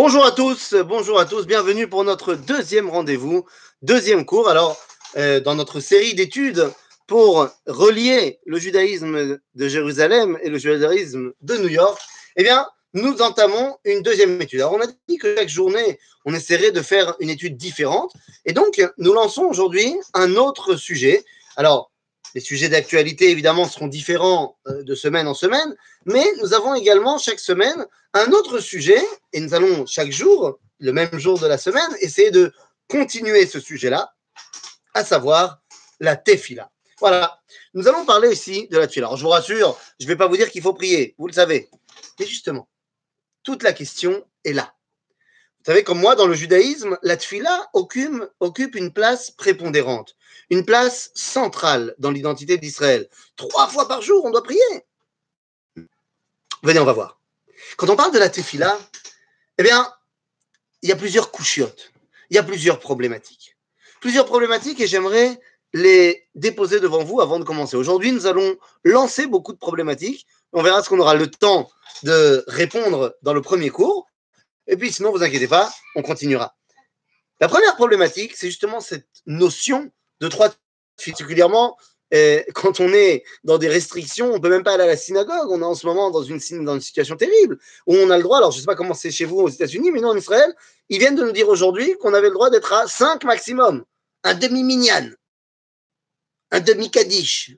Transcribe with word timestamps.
Bonjour 0.00 0.24
à 0.24 0.30
tous, 0.30 0.74
bonjour 0.86 1.18
à 1.18 1.24
tous, 1.24 1.44
bienvenue 1.44 1.88
pour 1.88 2.04
notre 2.04 2.36
deuxième 2.36 2.88
rendez-vous, 2.88 3.44
deuxième 3.82 4.24
cours. 4.24 4.48
Alors, 4.48 4.80
euh, 5.16 5.40
dans 5.40 5.56
notre 5.56 5.80
série 5.80 6.14
d'études 6.14 6.70
pour 7.08 7.48
relier 7.66 8.38
le 8.46 8.60
judaïsme 8.60 9.40
de 9.56 9.68
Jérusalem 9.68 10.38
et 10.40 10.50
le 10.50 10.58
judaïsme 10.58 11.32
de 11.40 11.56
New 11.56 11.68
York, 11.68 12.00
eh 12.36 12.44
bien, 12.44 12.68
nous 12.94 13.20
entamons 13.22 13.76
une 13.84 14.02
deuxième 14.02 14.40
étude. 14.40 14.60
Alors, 14.60 14.74
on 14.74 14.80
a 14.80 14.86
dit 15.08 15.18
que 15.18 15.34
chaque 15.34 15.48
journée, 15.48 15.98
on 16.24 16.32
essaierait 16.32 16.70
de 16.70 16.80
faire 16.80 17.16
une 17.18 17.30
étude 17.30 17.56
différente. 17.56 18.12
Et 18.44 18.52
donc, 18.52 18.80
nous 18.98 19.12
lançons 19.12 19.46
aujourd'hui 19.46 19.96
un 20.14 20.36
autre 20.36 20.76
sujet. 20.76 21.24
Alors, 21.56 21.90
les 22.34 22.40
sujets 22.40 22.68
d'actualité, 22.68 23.30
évidemment, 23.30 23.66
seront 23.66 23.86
différents 23.86 24.58
euh, 24.66 24.82
de 24.82 24.94
semaine 24.94 25.26
en 25.26 25.34
semaine, 25.34 25.74
mais 26.04 26.24
nous 26.40 26.54
avons 26.54 26.74
également 26.74 27.18
chaque 27.18 27.40
semaine 27.40 27.86
un 28.14 28.32
autre 28.32 28.60
sujet, 28.60 29.02
et 29.32 29.40
nous 29.40 29.54
allons 29.54 29.86
chaque 29.86 30.10
jour, 30.10 30.58
le 30.78 30.92
même 30.92 31.18
jour 31.18 31.38
de 31.38 31.46
la 31.46 31.58
semaine, 31.58 31.90
essayer 32.00 32.30
de 32.30 32.52
continuer 32.88 33.46
ce 33.46 33.60
sujet-là, 33.60 34.14
à 34.94 35.04
savoir 35.04 35.60
la 36.00 36.16
tefila. 36.16 36.70
Voilà, 37.00 37.40
nous 37.74 37.86
allons 37.86 38.04
parler 38.04 38.32
ici 38.32 38.68
de 38.68 38.78
la 38.78 38.86
tefila. 38.86 39.06
Alors, 39.06 39.16
je 39.16 39.22
vous 39.22 39.30
rassure, 39.30 39.78
je 40.00 40.06
ne 40.06 40.08
vais 40.08 40.16
pas 40.16 40.26
vous 40.26 40.36
dire 40.36 40.50
qu'il 40.50 40.62
faut 40.62 40.74
prier, 40.74 41.14
vous 41.18 41.26
le 41.26 41.32
savez. 41.32 41.68
Mais 42.18 42.26
justement, 42.26 42.68
toute 43.42 43.62
la 43.62 43.72
question 43.72 44.24
est 44.44 44.52
là. 44.52 44.74
Vous 45.58 45.72
savez, 45.72 45.84
comme 45.84 46.00
moi, 46.00 46.14
dans 46.14 46.26
le 46.26 46.34
judaïsme, 46.34 46.98
la 47.02 47.16
tefila 47.16 47.68
occupe, 47.72 48.74
une 48.74 48.92
place 48.92 49.30
prépondérante, 49.30 50.16
une 50.50 50.64
place 50.64 51.10
centrale 51.14 51.94
dans 51.98 52.10
l'identité 52.10 52.56
d'Israël. 52.56 53.08
Trois 53.36 53.68
fois 53.68 53.86
par 53.86 54.00
jour, 54.00 54.24
on 54.24 54.30
doit 54.30 54.42
prier. 54.42 54.60
Venez, 56.62 56.80
on 56.80 56.84
va 56.84 56.92
voir. 56.92 57.20
Quand 57.76 57.90
on 57.90 57.96
parle 57.96 58.12
de 58.12 58.18
la 58.18 58.30
tefila, 58.30 58.78
eh 59.58 59.62
bien, 59.62 59.92
il 60.82 60.88
y 60.88 60.92
a 60.92 60.96
plusieurs 60.96 61.30
couchiottes, 61.30 61.92
il 62.30 62.36
y 62.36 62.38
a 62.38 62.42
plusieurs 62.42 62.78
problématiques. 62.78 63.56
Plusieurs 64.00 64.26
problématiques 64.26 64.80
et 64.80 64.86
j'aimerais 64.86 65.40
les 65.74 66.26
déposer 66.34 66.80
devant 66.80 67.04
vous 67.04 67.20
avant 67.20 67.38
de 67.38 67.44
commencer. 67.44 67.76
Aujourd'hui, 67.76 68.12
nous 68.12 68.26
allons 68.26 68.56
lancer 68.84 69.26
beaucoup 69.26 69.52
de 69.52 69.58
problématiques. 69.58 70.26
On 70.52 70.62
verra 70.62 70.82
ce 70.82 70.88
qu'on 70.88 71.00
aura 71.00 71.14
le 71.14 71.30
temps 71.30 71.68
de 72.04 72.44
répondre 72.46 73.16
dans 73.22 73.34
le 73.34 73.42
premier 73.42 73.70
cours. 73.70 74.07
Et 74.68 74.76
puis, 74.76 74.92
sinon, 74.92 75.10
vous 75.10 75.22
inquiétez 75.22 75.48
pas, 75.48 75.72
on 75.96 76.02
continuera. 76.02 76.56
La 77.40 77.48
première 77.48 77.74
problématique, 77.76 78.36
c'est 78.36 78.48
justement 78.48 78.80
cette 78.80 79.08
notion 79.26 79.90
de 80.20 80.28
trois 80.28 80.50
particulièrement 80.96 81.76
quand 82.54 82.80
on 82.80 82.92
est 82.92 83.24
dans 83.44 83.58
des 83.58 83.68
restrictions, 83.68 84.32
on 84.32 84.40
peut 84.40 84.48
même 84.48 84.62
pas 84.62 84.74
aller 84.74 84.84
à 84.84 84.86
la 84.86 84.96
synagogue. 84.96 85.50
On 85.50 85.60
est 85.60 85.64
en 85.64 85.74
ce 85.74 85.86
moment 85.86 86.10
dans 86.10 86.22
une, 86.22 86.40
situation 86.40 87.16
terrible 87.16 87.58
où 87.86 87.94
on 87.94 88.10
a 88.10 88.16
le 88.16 88.22
droit. 88.22 88.38
Alors, 88.38 88.50
je 88.50 88.60
sais 88.60 88.66
pas 88.66 88.74
comment 88.74 88.94
c'est 88.94 89.10
chez 89.10 89.24
vous 89.24 89.38
aux 89.38 89.48
États-Unis, 89.48 89.90
mais 89.90 90.00
nous 90.00 90.08
en 90.08 90.16
Israël, 90.16 90.54
ils 90.88 90.98
viennent 90.98 91.16
de 91.16 91.24
nous 91.24 91.32
dire 91.32 91.48
aujourd'hui 91.48 91.96
qu'on 91.98 92.14
avait 92.14 92.28
le 92.28 92.34
droit 92.34 92.50
d'être 92.50 92.72
à 92.72 92.86
5 92.86 93.24
maximum, 93.24 93.84
un 94.24 94.34
demi 94.34 94.64
minyan, 94.64 95.10
un 96.50 96.60
demi 96.60 96.90
kadish. 96.90 97.56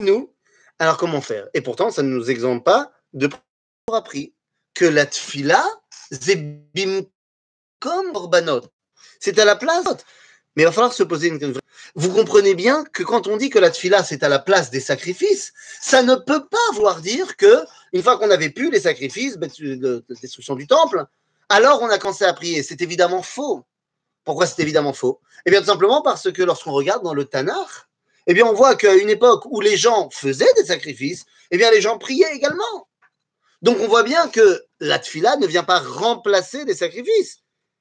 Nous, 0.00 0.32
alors 0.78 0.96
comment 0.96 1.20
faire? 1.20 1.48
Et 1.54 1.60
pourtant, 1.60 1.90
ça 1.90 2.02
ne 2.02 2.08
nous 2.08 2.30
exempte 2.30 2.64
pas 2.64 2.92
de 3.12 3.28
appris 3.92 4.34
que 4.74 4.84
la 4.84 5.06
tfila, 5.06 5.64
comme 7.80 8.14
orbanot. 8.14 8.62
C'est 9.20 9.38
à 9.38 9.44
la 9.44 9.56
place. 9.56 9.84
Mais 10.56 10.62
il 10.62 10.66
va 10.66 10.72
falloir 10.72 10.92
se 10.92 11.02
poser 11.02 11.28
une 11.28 11.38
question. 11.38 11.60
Vous 11.96 12.12
comprenez 12.12 12.54
bien 12.54 12.84
que 12.92 13.02
quand 13.02 13.26
on 13.26 13.36
dit 13.36 13.50
que 13.50 13.58
la 13.58 13.70
tfila, 13.70 14.04
c'est 14.04 14.22
à 14.22 14.28
la 14.28 14.38
place 14.38 14.70
des 14.70 14.80
sacrifices, 14.80 15.52
ça 15.80 16.02
ne 16.02 16.14
peut 16.14 16.46
pas 16.46 16.72
vouloir 16.74 17.00
dire 17.00 17.36
que, 17.36 17.64
une 17.92 18.02
fois 18.02 18.18
qu'on 18.18 18.30
avait 18.30 18.50
pu 18.50 18.70
les 18.70 18.80
sacrifices, 18.80 19.36
ben, 19.36 19.50
de 19.58 20.04
destruction 20.20 20.54
du 20.54 20.66
temple, 20.66 21.06
alors 21.48 21.82
on 21.82 21.90
a 21.90 21.98
commencé 21.98 22.24
à 22.24 22.32
prier. 22.32 22.62
C'est 22.62 22.80
évidemment 22.82 23.22
faux. 23.22 23.64
Pourquoi 24.24 24.46
c'est 24.46 24.62
évidemment 24.62 24.92
faux? 24.92 25.20
Eh 25.44 25.50
bien, 25.50 25.60
tout 25.60 25.66
simplement 25.66 26.02
parce 26.02 26.32
que 26.32 26.42
lorsqu'on 26.42 26.72
regarde 26.72 27.02
dans 27.02 27.14
le 27.14 27.24
Tanakh, 27.26 27.86
eh 28.26 28.34
bien, 28.34 28.46
on 28.46 28.54
voit 28.54 28.74
qu'à 28.74 28.94
une 28.94 29.10
époque 29.10 29.44
où 29.46 29.60
les 29.60 29.76
gens 29.76 30.08
faisaient 30.10 30.52
des 30.56 30.64
sacrifices, 30.64 31.26
eh 31.50 31.58
bien, 31.58 31.70
les 31.70 31.80
gens 31.80 31.98
priaient 31.98 32.34
également. 32.34 32.88
Donc, 33.64 33.78
on 33.80 33.88
voit 33.88 34.02
bien 34.02 34.28
que 34.28 34.62
la 34.78 34.98
tfila 34.98 35.36
ne 35.38 35.46
vient 35.46 35.62
pas 35.64 35.80
remplacer 35.80 36.66
des 36.66 36.74
sacrifices 36.74 37.38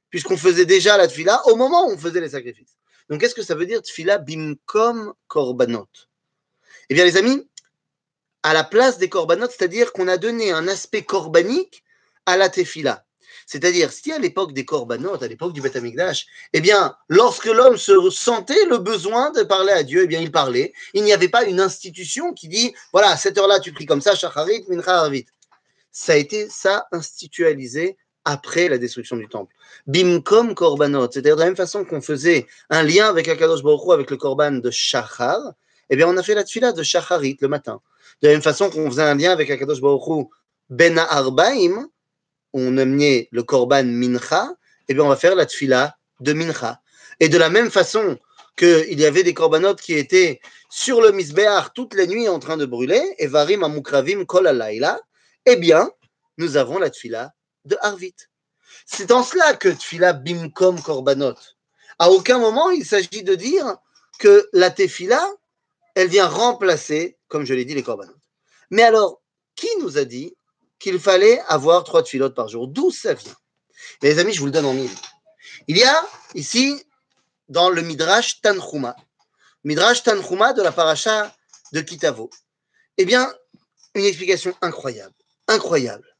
puisqu'on 0.09 0.37
faisait 0.37 0.65
déjà 0.65 0.95
la 0.95 1.09
tfila 1.09 1.45
au 1.47 1.57
moment 1.57 1.87
où 1.87 1.91
on 1.91 1.97
faisait 1.97 2.21
les 2.21 2.29
sacrifices. 2.29 2.77
Donc, 3.09 3.19
qu'est-ce 3.19 3.35
que 3.35 3.43
ça 3.43 3.53
veut 3.53 3.65
dire 3.65 3.81
tfila 3.81 4.17
bimkom 4.17 5.13
korbanot? 5.27 5.89
Eh 6.89 6.93
bien, 6.93 7.03
les 7.03 7.17
amis, 7.17 7.49
à 8.43 8.53
la 8.53 8.63
place 8.63 8.97
des 8.97 9.09
korbanot, 9.09 9.47
c'est-à-dire 9.49 9.91
qu'on 9.91 10.07
a 10.07 10.15
donné 10.15 10.51
un 10.51 10.69
aspect 10.69 11.03
corbanique 11.03 11.83
à 12.25 12.37
la 12.37 12.47
tefila. 12.47 13.03
C'est-à-dire, 13.45 13.91
si 13.91 14.13
à 14.13 14.19
l'époque 14.19 14.53
des 14.53 14.63
korbanot, 14.63 15.21
à 15.21 15.27
l'époque 15.27 15.51
du 15.51 15.59
Beth 15.59 15.77
eh 16.53 16.61
bien, 16.61 16.95
lorsque 17.09 17.45
l'homme 17.45 17.75
se 17.75 18.09
sentait 18.09 18.65
le 18.69 18.77
besoin 18.77 19.31
de 19.31 19.43
parler 19.43 19.73
à 19.73 19.83
Dieu, 19.83 20.03
eh 20.03 20.07
bien, 20.07 20.21
il 20.21 20.31
parlait. 20.31 20.71
Il 20.93 21.03
n'y 21.03 21.11
avait 21.11 21.27
pas 21.27 21.43
une 21.43 21.59
institution 21.59 22.31
qui 22.31 22.47
dit, 22.47 22.73
voilà, 22.93 23.09
à 23.09 23.17
cette 23.17 23.37
heure-là, 23.37 23.59
tu 23.59 23.73
pries 23.73 23.85
comme 23.85 23.99
ça, 23.99 24.15
shacharit, 24.15 24.63
mincha. 24.69 25.09
Ça 25.93 26.13
a 26.13 26.15
été 26.15 26.49
ça 26.49 26.87
institutionnalisé 26.91 27.97
après 28.25 28.67
la 28.67 28.77
destruction 28.77 29.15
du 29.15 29.27
temple. 29.27 29.53
Bimkom 29.85 30.55
korbanot, 30.55 31.11
c'est-à-dire 31.11 31.35
de 31.35 31.41
la 31.41 31.45
même 31.45 31.55
façon 31.55 31.85
qu'on 31.85 32.01
faisait 32.01 32.47
un 32.69 32.81
lien 32.81 33.07
avec 33.07 33.27
Akadosh 33.27 33.61
Baruch 33.61 33.93
avec 33.93 34.09
le 34.09 34.17
korban 34.17 34.53
de 34.53 34.71
Shachar, 34.71 35.39
eh 35.89 35.95
bien 35.95 36.07
on 36.07 36.17
a 36.17 36.23
fait 36.23 36.33
la 36.33 36.43
tfila 36.43 36.71
de 36.71 36.81
Shacharit 36.81 37.37
le 37.41 37.47
matin. 37.47 37.79
De 38.21 38.27
la 38.27 38.33
même 38.33 38.41
façon 38.41 38.69
qu'on 38.69 38.89
faisait 38.89 39.03
un 39.03 39.15
lien 39.15 39.31
avec 39.31 39.51
Akadosh 39.51 39.81
Baruch 39.81 40.27
Ben 40.69 40.97
Arbaim, 40.97 41.87
on 42.53 42.77
amenait 42.77 43.27
le 43.31 43.43
korban 43.43 43.83
Mincha, 43.83 44.49
eh 44.87 44.93
bien 44.95 45.03
on 45.03 45.09
va 45.09 45.15
faire 45.15 45.35
la 45.35 45.45
tfila 45.45 45.95
de 46.21 46.33
Mincha. 46.33 46.79
Et 47.19 47.29
de 47.29 47.37
la 47.37 47.49
même 47.49 47.69
façon 47.69 48.17
qu'il 48.57 48.99
y 48.99 49.05
avait 49.05 49.23
des 49.23 49.35
korbanot 49.35 49.75
qui 49.75 49.93
étaient 49.93 50.39
sur 50.69 51.01
le 51.01 51.11
misbéar 51.11 51.73
toute 51.73 51.93
la 51.93 52.07
nuit 52.07 52.27
en 52.27 52.39
train 52.39 52.57
de 52.57 52.65
brûler, 52.65 53.03
et 53.19 53.27
varim 53.27 53.63
amukravim 53.63 54.25
kol 54.25 54.47
eh 55.45 55.55
bien, 55.55 55.91
nous 56.37 56.57
avons 56.57 56.79
la 56.79 56.89
tfila 56.89 57.33
de 57.65 57.77
Harvit. 57.81 58.15
C'est 58.85 59.11
en 59.11 59.23
cela 59.23 59.53
que 59.53 59.69
Tfila 59.69 60.13
Bimkom 60.13 60.81
Korbanot. 60.81 61.35
À 61.99 62.09
aucun 62.09 62.39
moment 62.39 62.69
il 62.71 62.85
s'agit 62.85 63.23
de 63.23 63.35
dire 63.35 63.77
que 64.19 64.49
la 64.53 64.71
Tefila, 64.71 65.25
elle 65.95 66.07
vient 66.07 66.27
remplacer, 66.27 67.17
comme 67.27 67.45
je 67.45 67.53
l'ai 67.53 67.65
dit, 67.65 67.75
les 67.75 67.83
Korbanot. 67.83 68.15
Mais 68.71 68.83
alors, 68.83 69.21
qui 69.55 69.67
nous 69.79 69.97
a 69.97 70.05
dit 70.05 70.35
qu'il 70.79 70.99
fallait 70.99 71.39
avoir 71.47 71.83
trois 71.83 72.03
Tfilotes 72.03 72.35
par 72.35 72.47
jour? 72.47 72.67
D'où 72.67 72.91
ça 72.91 73.13
vient? 73.13 73.35
Les 74.01 74.19
amis, 74.19 74.33
je 74.33 74.39
vous 74.39 74.47
le 74.47 74.51
donne 74.51 74.65
en 74.65 74.73
mille. 74.73 74.91
Il 75.67 75.77
y 75.77 75.83
a 75.83 76.05
ici, 76.35 76.83
dans 77.47 77.69
le 77.69 77.81
Midrash 77.81 78.41
Tanchuma, 78.41 78.95
Midrash 79.63 80.03
Tanchuma 80.03 80.53
de 80.53 80.61
la 80.61 80.71
paracha 80.71 81.33
de 81.71 81.81
Kitavo, 81.81 82.29
eh 82.97 83.05
bien, 83.05 83.33
une 83.95 84.05
explication 84.05 84.55
incroyable. 84.61 85.13
Incroyable. 85.47 86.17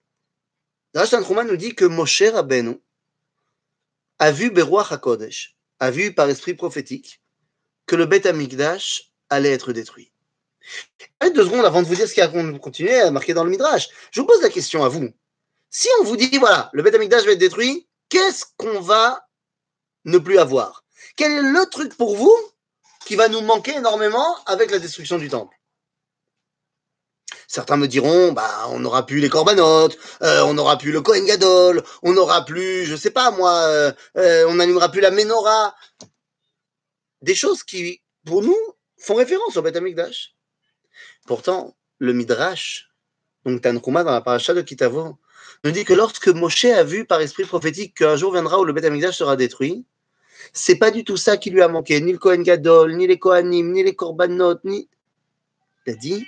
Rachtan 0.94 1.22
Trouman 1.22 1.48
nous 1.48 1.58
dit 1.58 1.76
que 1.76 1.86
Moshe 1.86 2.24
Rabbeinu 2.24 2.80
a 4.20 4.32
vu 4.32 4.52
Beruach 4.52 4.92
HaKodesh, 4.92 5.58
a 5.80 5.92
vu 5.92 6.14
par 6.14 6.30
esprit 6.30 6.54
prophétique, 6.54 7.22
que 7.86 7.96
le 7.96 8.06
Beth 8.06 8.26
Amikdash 8.26 9.12
allait 9.30 9.52
être 9.52 9.74
détruit. 9.74 10.12
Allez 11.20 11.32
deux 11.32 11.46
secondes 11.46 11.66
avant 11.66 11.82
de 11.82 11.88
vous 11.88 11.96
dire 11.96 12.08
ce 12.08 12.14
qu'il 12.14 12.24
y 12.24 12.26
a 12.26 12.58
continuer 12.60 13.00
à 13.00 13.12
marquer 13.12 13.34
dans 13.34 13.44
le 13.44 13.50
Midrash. 13.50 13.90
Je 14.12 14.22
vous 14.22 14.28
pose 14.28 14.42
la 14.42 14.50
question 14.50 14.84
à 14.84 14.90
vous. 14.90 15.10
Si 15.70 15.88
on 16.00 16.04
vous 16.04 16.16
dit, 16.16 16.38
voilà, 16.38 16.70
le 16.74 16.84
Beth 16.84 16.96
Amikdash 16.96 17.26
va 17.26 17.32
être 17.32 17.40
détruit, 17.40 17.88
qu'est-ce 18.10 18.46
qu'on 18.58 18.80
va 18.80 19.28
ne 20.06 20.18
plus 20.18 20.38
avoir? 20.38 20.86
Quel 21.16 21.32
est 21.32 21.42
le 21.42 21.66
truc 21.70 21.96
pour 21.98 22.16
vous 22.16 22.38
qui 23.06 23.16
va 23.16 23.28
nous 23.28 23.42
manquer 23.42 23.76
énormément 23.76 24.38
avec 24.46 24.72
la 24.72 24.80
destruction 24.80 25.18
du 25.18 25.30
temple? 25.30 25.56
Certains 27.54 27.78
me 27.78 27.88
diront, 27.88 28.32
bah, 28.32 28.68
on 28.70 28.80
n'aura 28.80 29.06
plus 29.06 29.20
les 29.20 29.30
corbanotes, 29.30 29.96
euh, 30.24 30.42
on 30.42 30.56
n'aura 30.56 30.76
plus 30.76 30.92
le 30.92 31.02
Kohen 31.02 31.24
Gadol, 31.24 31.84
on 32.02 32.14
n'aura 32.14 32.46
plus, 32.46 32.84
je 32.84 32.96
sais 32.96 33.12
pas 33.12 33.30
moi, 33.30 33.52
euh, 33.68 33.92
euh, 34.18 34.48
on 34.50 34.56
n'animera 34.56 34.90
plus 34.90 35.02
la 35.02 35.12
Menorah. 35.12 35.76
Des 37.22 37.36
choses 37.36 37.62
qui, 37.62 38.02
pour 38.26 38.42
nous, 38.42 38.58
font 38.98 39.14
référence 39.14 39.56
au 39.56 39.62
Beth 39.62 39.76
Amikdash. 39.76 40.34
Pourtant, 41.28 41.76
le 42.00 42.14
Midrash, 42.14 42.90
donc 43.46 43.62
Tanchuma 43.62 44.04
dans 44.04 44.14
la 44.14 44.22
paracha 44.22 44.56
de 44.56 44.64
Kitavo, 44.64 45.20
nous 45.64 45.70
dit 45.70 45.86
que 45.86 45.94
lorsque 45.94 46.30
Moshe 46.30 46.66
a 46.66 46.84
vu 46.84 47.06
par 47.06 47.22
esprit 47.22 47.44
prophétique 47.44 47.98
qu'un 47.98 48.16
jour 48.16 48.34
viendra 48.34 48.60
où 48.60 48.66
le 48.66 48.74
Beth 48.74 48.86
Amikdash 48.86 49.18
sera 49.18 49.36
détruit, 49.36 49.86
c'est 50.54 50.78
pas 50.78 50.90
du 50.90 51.04
tout 51.04 51.18
ça 51.18 51.38
qui 51.38 51.52
lui 51.52 51.62
a 51.62 51.68
manqué, 51.68 52.02
ni 52.02 52.14
le 52.14 52.18
Kohen 52.18 52.42
Gadol, 52.42 52.96
ni 52.96 53.06
les 53.06 53.20
Kohanim, 53.20 53.74
ni 53.74 53.84
les 53.84 53.94
Korbanot, 53.94 54.58
ni. 54.64 54.90
Il 55.86 55.94
a 55.94 55.96
dit, 55.96 56.26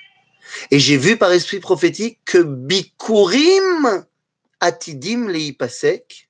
et 0.71 0.79
j'ai 0.79 0.97
vu 0.97 1.17
par 1.17 1.31
esprit 1.31 1.59
prophétique 1.59 2.19
que 2.25 2.37
Bikurim 2.37 4.05
Atidim 4.59 5.27
Leipasek, 5.27 6.29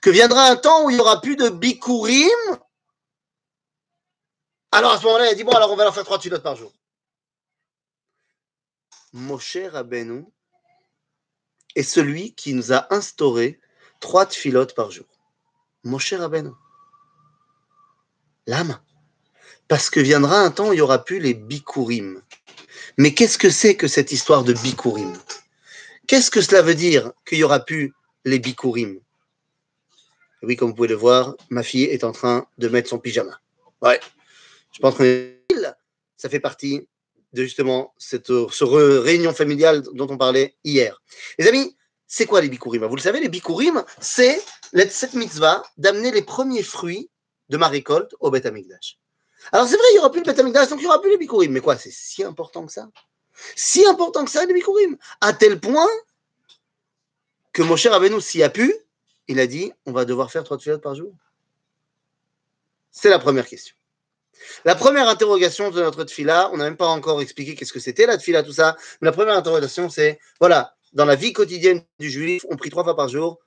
que 0.00 0.10
viendra 0.10 0.46
un 0.46 0.56
temps 0.56 0.84
où 0.84 0.90
il 0.90 0.94
n'y 0.94 1.00
aura 1.00 1.20
plus 1.20 1.36
de 1.36 1.48
Bikurim. 1.48 2.58
Alors 4.72 4.92
à 4.92 4.98
ce 4.98 5.04
moment-là, 5.04 5.26
il 5.26 5.30
a 5.30 5.34
dit 5.34 5.44
Bon, 5.44 5.52
alors 5.52 5.70
on 5.72 5.76
va 5.76 5.84
leur 5.84 5.94
faire 5.94 6.04
trois 6.04 6.18
par 6.42 6.56
jour. 6.56 6.72
Moshe 9.12 9.56
Rabbeinu 9.72 10.26
est 11.74 11.82
celui 11.82 12.34
qui 12.34 12.54
nous 12.54 12.72
a 12.72 12.92
instauré 12.92 13.60
trois 14.00 14.26
tfilotes 14.26 14.74
par 14.74 14.90
jour. 14.90 15.06
Mon 15.84 15.98
cher 15.98 16.20
Rabbeinu. 16.20 16.50
L'âme. 18.46 18.80
Parce 19.68 19.90
que 19.90 20.00
viendra 20.00 20.40
un 20.40 20.50
temps 20.50 20.68
où 20.68 20.72
il 20.72 20.76
n'y 20.76 20.82
aura 20.82 21.04
plus 21.04 21.20
les 21.20 21.34
bikurim. 21.34 22.22
Mais 22.96 23.14
qu'est-ce 23.14 23.38
que 23.38 23.50
c'est 23.50 23.76
que 23.76 23.88
cette 23.88 24.12
histoire 24.12 24.44
de 24.44 24.52
bikurim? 24.52 25.12
Qu'est-ce 26.06 26.30
que 26.30 26.40
cela 26.40 26.62
veut 26.62 26.74
dire 26.74 27.12
qu'il 27.26 27.38
n'y 27.38 27.44
aura 27.44 27.60
plus 27.60 27.92
les 28.24 28.38
bikurim? 28.38 29.00
Oui, 30.42 30.56
comme 30.56 30.70
vous 30.70 30.74
pouvez 30.74 30.88
le 30.88 30.94
voir, 30.94 31.34
ma 31.50 31.62
fille 31.62 31.84
est 31.84 32.04
en 32.04 32.12
train 32.12 32.46
de 32.58 32.68
mettre 32.68 32.88
son 32.88 32.98
pyjama. 32.98 33.40
Ouais, 33.82 34.00
je 34.72 34.78
pense 34.78 34.94
que 34.94 35.34
ça 36.16 36.28
fait 36.28 36.40
partie 36.40 36.86
de 37.32 37.42
justement 37.42 37.92
cette, 37.98 38.28
ce 38.28 38.64
réunion 38.64 39.34
familiale 39.34 39.82
dont 39.92 40.06
on 40.08 40.16
parlait 40.16 40.56
hier. 40.64 41.02
Les 41.38 41.46
amis, 41.46 41.76
c'est 42.06 42.26
quoi 42.26 42.40
les 42.40 42.48
bikurim? 42.48 42.84
Vous 42.86 42.96
le 42.96 43.02
savez, 43.02 43.20
les 43.20 43.28
bikurim, 43.28 43.84
c'est 44.00 44.40
cette 44.90 45.14
mitzvah 45.14 45.62
d'amener 45.76 46.10
les 46.10 46.22
premiers 46.22 46.62
fruits 46.62 47.10
de 47.48 47.56
ma 47.56 47.68
récolte 47.68 48.14
au 48.20 48.30
Beth 48.30 48.46
Amikdash. 48.46 48.98
Alors 49.52 49.66
c'est 49.66 49.76
vrai, 49.76 49.86
il 49.90 49.94
n'y 49.94 49.98
aura 50.00 50.10
plus 50.10 50.20
le 50.20 50.26
Beth 50.26 50.38
Amikdash, 50.38 50.68
donc 50.68 50.80
il 50.80 50.82
n'y 50.82 50.88
aura 50.88 51.00
plus 51.00 51.10
les 51.10 51.18
bikurim. 51.18 51.52
Mais 51.52 51.60
quoi, 51.60 51.76
c'est 51.76 51.92
si 51.92 52.22
important 52.22 52.66
que 52.66 52.72
ça? 52.72 52.88
Si 53.56 53.86
important 53.86 54.24
que 54.24 54.30
ça, 54.30 54.44
les 54.44 54.54
bikurim 54.54 54.96
À 55.20 55.32
tel 55.32 55.60
point 55.60 55.88
que 57.52 57.62
mon 57.62 57.76
cher 57.76 57.92
Abenou 57.92 58.20
s'y 58.20 58.42
a 58.42 58.50
pu, 58.50 58.74
il 59.26 59.40
a 59.40 59.46
dit 59.46 59.72
on 59.86 59.92
va 59.92 60.04
devoir 60.04 60.30
faire 60.30 60.44
trois 60.44 60.58
tfilotes 60.58 60.82
par 60.82 60.94
jour. 60.94 61.12
C'est 62.90 63.10
la 63.10 63.18
première 63.18 63.46
question. 63.46 63.74
La 64.64 64.74
première 64.74 65.08
interrogation 65.08 65.70
de 65.70 65.80
notre 65.82 66.04
tfila, 66.04 66.50
on 66.52 66.56
n'a 66.56 66.64
même 66.64 66.76
pas 66.76 66.86
encore 66.86 67.20
expliqué 67.20 67.54
qu'est-ce 67.54 67.72
que 67.72 67.80
c'était 67.80 68.06
la 68.06 68.16
tfila, 68.16 68.42
tout 68.42 68.52
ça, 68.52 68.76
mais 69.00 69.06
la 69.06 69.12
première 69.12 69.36
interrogation, 69.36 69.88
c'est 69.88 70.18
voilà, 70.40 70.76
dans 70.92 71.04
la 71.04 71.16
vie 71.16 71.32
quotidienne 71.32 71.82
du 71.98 72.10
juif, 72.10 72.44
on 72.48 72.56
prie 72.56 72.70
trois 72.70 72.84
fois 72.84 72.96
par 72.96 73.08
jour, 73.08 73.40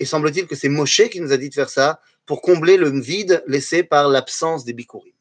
et 0.00 0.04
semble-t-il 0.04 0.46
que 0.46 0.56
c'est 0.56 0.68
Moshe 0.68 1.08
qui 1.10 1.20
nous 1.20 1.32
a 1.32 1.36
dit 1.36 1.48
de 1.48 1.54
faire 1.54 1.70
ça 1.70 2.00
pour 2.26 2.42
combler 2.42 2.76
le 2.76 2.90
vide 3.00 3.42
laissé 3.46 3.82
par 3.82 4.08
l'absence 4.08 4.64
des 4.64 4.72
bikurim. 4.72 5.12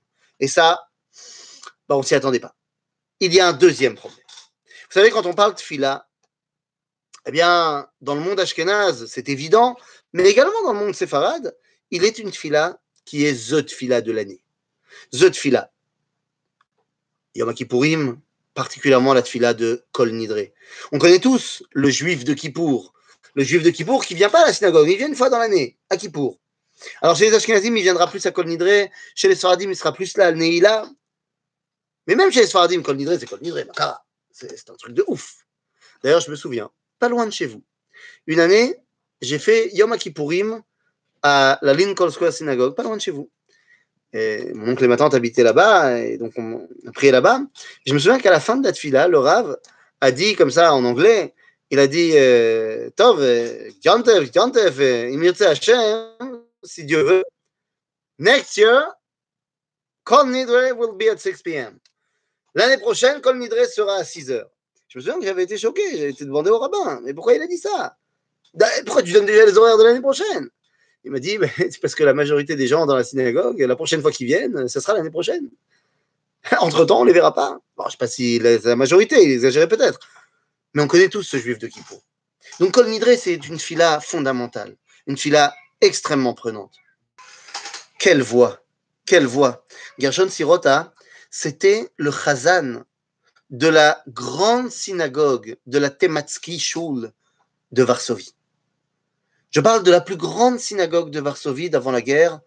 Et 0.41 0.47
ça, 0.47 0.89
bah, 1.87 1.95
on 1.95 2.03
s'y 2.03 2.15
attendait 2.15 2.39
pas. 2.39 2.55
Il 3.21 3.33
y 3.33 3.39
a 3.39 3.47
un 3.47 3.53
deuxième 3.53 3.95
problème. 3.95 4.19
Vous 4.65 4.93
savez, 4.93 5.11
quand 5.11 5.25
on 5.25 5.33
parle 5.33 5.55
de 5.55 5.59
fila, 5.61 6.09
eh 7.25 7.31
bien, 7.31 7.87
dans 8.01 8.15
le 8.15 8.21
monde 8.21 8.39
ashkénaze, 8.39 9.05
c'est 9.05 9.29
évident, 9.29 9.77
mais 10.11 10.29
également 10.29 10.61
dans 10.63 10.73
le 10.73 10.79
monde 10.79 10.95
séfarade, 10.95 11.55
il 11.91 12.03
est 12.03 12.17
une 12.17 12.33
fila 12.33 12.81
qui 13.05 13.25
est 13.25 13.51
the 13.51 13.69
fila 13.69 14.01
de 14.01 14.11
l'année. 14.11 14.43
The 15.13 15.31
fila. 15.33 15.71
Yom 17.35 17.53
Kippourim, 17.53 18.19
particulièrement 18.53 19.13
la 19.13 19.21
tfila 19.21 19.53
de 19.53 19.85
Kol 19.91 20.11
Nidre. 20.11 20.47
On 20.91 20.99
connaît 20.99 21.19
tous 21.19 21.63
le 21.71 21.89
juif 21.89 22.25
de 22.25 22.33
Kippour. 22.33 22.93
Le 23.35 23.43
juif 23.43 23.63
de 23.63 23.69
Kippour 23.69 24.03
qui 24.05 24.15
vient 24.15 24.29
pas 24.29 24.41
à 24.41 24.47
la 24.47 24.53
synagogue, 24.53 24.89
il 24.89 24.97
vient 24.97 25.07
une 25.07 25.15
fois 25.15 25.29
dans 25.29 25.39
l'année, 25.39 25.77
à 25.89 25.95
Kippour. 25.95 26.40
Alors 27.01 27.15
chez 27.15 27.29
les 27.29 27.35
Ashkenazim, 27.35 27.75
il 27.75 27.83
viendra 27.83 28.07
plus 28.07 28.25
à 28.25 28.31
Kol 28.31 28.47
Nidre, 28.47 28.89
chez 29.15 29.27
les 29.27 29.35
Sfaradim, 29.35 29.69
il 29.69 29.75
sera 29.75 29.93
plus 29.93 30.17
là, 30.17 30.27
al 30.27 30.35
Neila. 30.35 30.89
Mais 32.07 32.15
même 32.15 32.31
chez 32.31 32.41
les 32.41 32.47
Sfaradim, 32.47 32.81
Kol 32.81 32.97
Nidre, 32.97 33.17
c'est 33.19 33.27
Kol 33.27 33.39
Nidre, 33.41 33.59
c'est 34.31 34.69
un 34.69 34.75
truc 34.75 34.93
de 34.93 35.03
ouf. 35.07 35.45
D'ailleurs, 36.03 36.21
je 36.21 36.31
me 36.31 36.35
souviens, 36.35 36.69
pas 36.99 37.09
loin 37.09 37.25
de 37.25 37.31
chez 37.31 37.45
vous, 37.45 37.63
une 38.27 38.39
année, 38.39 38.75
j'ai 39.21 39.39
fait 39.39 39.69
Yom 39.73 39.95
Kippourim 39.97 40.63
à 41.21 41.59
la 41.61 41.73
Lincoln 41.73 42.09
Square 42.09 42.33
Synagogue, 42.33 42.75
pas 42.75 42.83
loin 42.83 42.97
de 42.97 43.01
chez 43.01 43.11
vous. 43.11 43.29
Mon 44.13 44.71
oncle 44.71 44.83
et 44.83 44.87
ma 44.87 44.97
tante 44.97 45.13
habitaient 45.13 45.43
là-bas, 45.43 45.99
et 45.99 46.17
donc 46.17 46.33
on 46.37 46.67
a 46.87 46.91
prié 46.91 47.11
là-bas. 47.11 47.41
Je 47.85 47.93
me 47.93 47.99
souviens 47.99 48.19
qu'à 48.19 48.31
la 48.31 48.39
fin 48.39 48.57
de 48.57 48.63
la 48.63 48.73
tfila, 48.73 49.07
le 49.07 49.19
Rav 49.19 49.57
a 50.01 50.11
dit 50.11 50.35
comme 50.35 50.51
ça 50.51 50.73
en 50.73 50.83
anglais, 50.83 51.33
il 51.69 51.79
a 51.79 51.87
dit 51.87 52.11
euh, 52.15 52.89
Tov, 52.97 53.25
Gantef, 53.83 54.31
Gantef, 54.31 54.77
Imirtse 54.79 55.41
Hashem, 55.41 56.09
si 56.63 56.85
Dieu 56.85 57.03
veut, 57.03 57.23
next 58.19 58.57
year, 58.57 58.93
Kol 60.03 60.27
Nidre 60.29 60.71
will 60.77 60.93
be 60.97 61.09
at 61.11 61.17
6 61.17 61.41
p.m. 61.41 61.79
L'année 62.55 62.77
prochaine, 62.77 63.21
Kol 63.21 63.37
Nidre 63.37 63.65
sera 63.65 63.95
à 63.95 64.03
6 64.03 64.31
heures. 64.31 64.49
Je 64.87 64.97
me 64.97 65.03
souviens 65.03 65.19
que 65.19 65.25
j'avais 65.25 65.43
été 65.43 65.57
choqué, 65.57 65.81
j'ai 65.97 66.09
été 66.09 66.25
demandé 66.25 66.49
au 66.49 66.59
rabbin, 66.59 66.99
mais 67.03 67.13
pourquoi 67.13 67.33
il 67.33 67.41
a 67.41 67.47
dit 67.47 67.57
ça? 67.57 67.97
Pourquoi 68.85 69.03
tu 69.03 69.13
donnes 69.13 69.25
déjà 69.25 69.45
les 69.45 69.57
horaires 69.57 69.77
de 69.77 69.83
l'année 69.83 70.01
prochaine? 70.01 70.49
Il 71.03 71.11
m'a 71.11 71.19
dit, 71.19 71.37
c'est 71.57 71.79
parce 71.79 71.95
que 71.95 72.03
la 72.03 72.13
majorité 72.13 72.55
des 72.55 72.67
gens 72.67 72.85
dans 72.85 72.95
la 72.95 73.03
synagogue, 73.03 73.59
la 73.59 73.75
prochaine 73.75 74.01
fois 74.01 74.11
qu'ils 74.11 74.27
viennent, 74.27 74.67
ce 74.67 74.79
sera 74.79 74.93
l'année 74.93 75.09
prochaine. 75.09 75.49
Entre-temps, 76.59 76.99
on 76.99 77.03
ne 77.03 77.07
les 77.07 77.13
verra 77.13 77.33
pas. 77.33 77.59
Bon, 77.77 77.83
je 77.83 77.87
ne 77.87 77.91
sais 77.91 77.97
pas 77.97 78.07
si 78.07 78.39
la, 78.39 78.75
majorité, 78.75 79.23
il 79.23 79.31
exagérait 79.31 79.67
peut-être. 79.67 79.99
Mais 80.73 80.81
on 80.81 80.87
connaît 80.87 81.09
tous 81.09 81.23
ce 81.23 81.37
juif 81.37 81.57
de 81.57 81.67
Kippour. 81.67 82.01
Donc, 82.59 82.73
Kol 82.73 82.87
Nidre, 82.87 83.15
c'est 83.17 83.35
une 83.47 83.59
fila 83.59 83.99
fondamentale, 83.99 84.75
une 85.07 85.17
fila 85.17 85.53
extrêmement 85.81 86.33
prenante. 86.33 86.75
Quelle 87.99 88.21
voix, 88.21 88.63
quelle 89.05 89.25
voix. 89.25 89.65
Gershon 89.99 90.29
Sirota, 90.29 90.93
c'était 91.29 91.89
le 91.97 92.11
chazan 92.11 92.83
de 93.49 93.67
la 93.67 94.01
grande 94.07 94.71
synagogue 94.71 95.57
de 95.65 95.77
la 95.77 95.89
Tematsky 95.89 96.57
Shul 96.59 97.11
de 97.71 97.83
Varsovie. 97.83 98.33
Je 99.49 99.59
parle 99.59 99.83
de 99.83 99.91
la 99.91 99.99
plus 99.99 100.15
grande 100.15 100.59
synagogue 100.59 101.11
de 101.11 101.19
Varsovie 101.19 101.69
d'avant 101.69 101.91
la 101.91 102.01
guerre, 102.01 102.39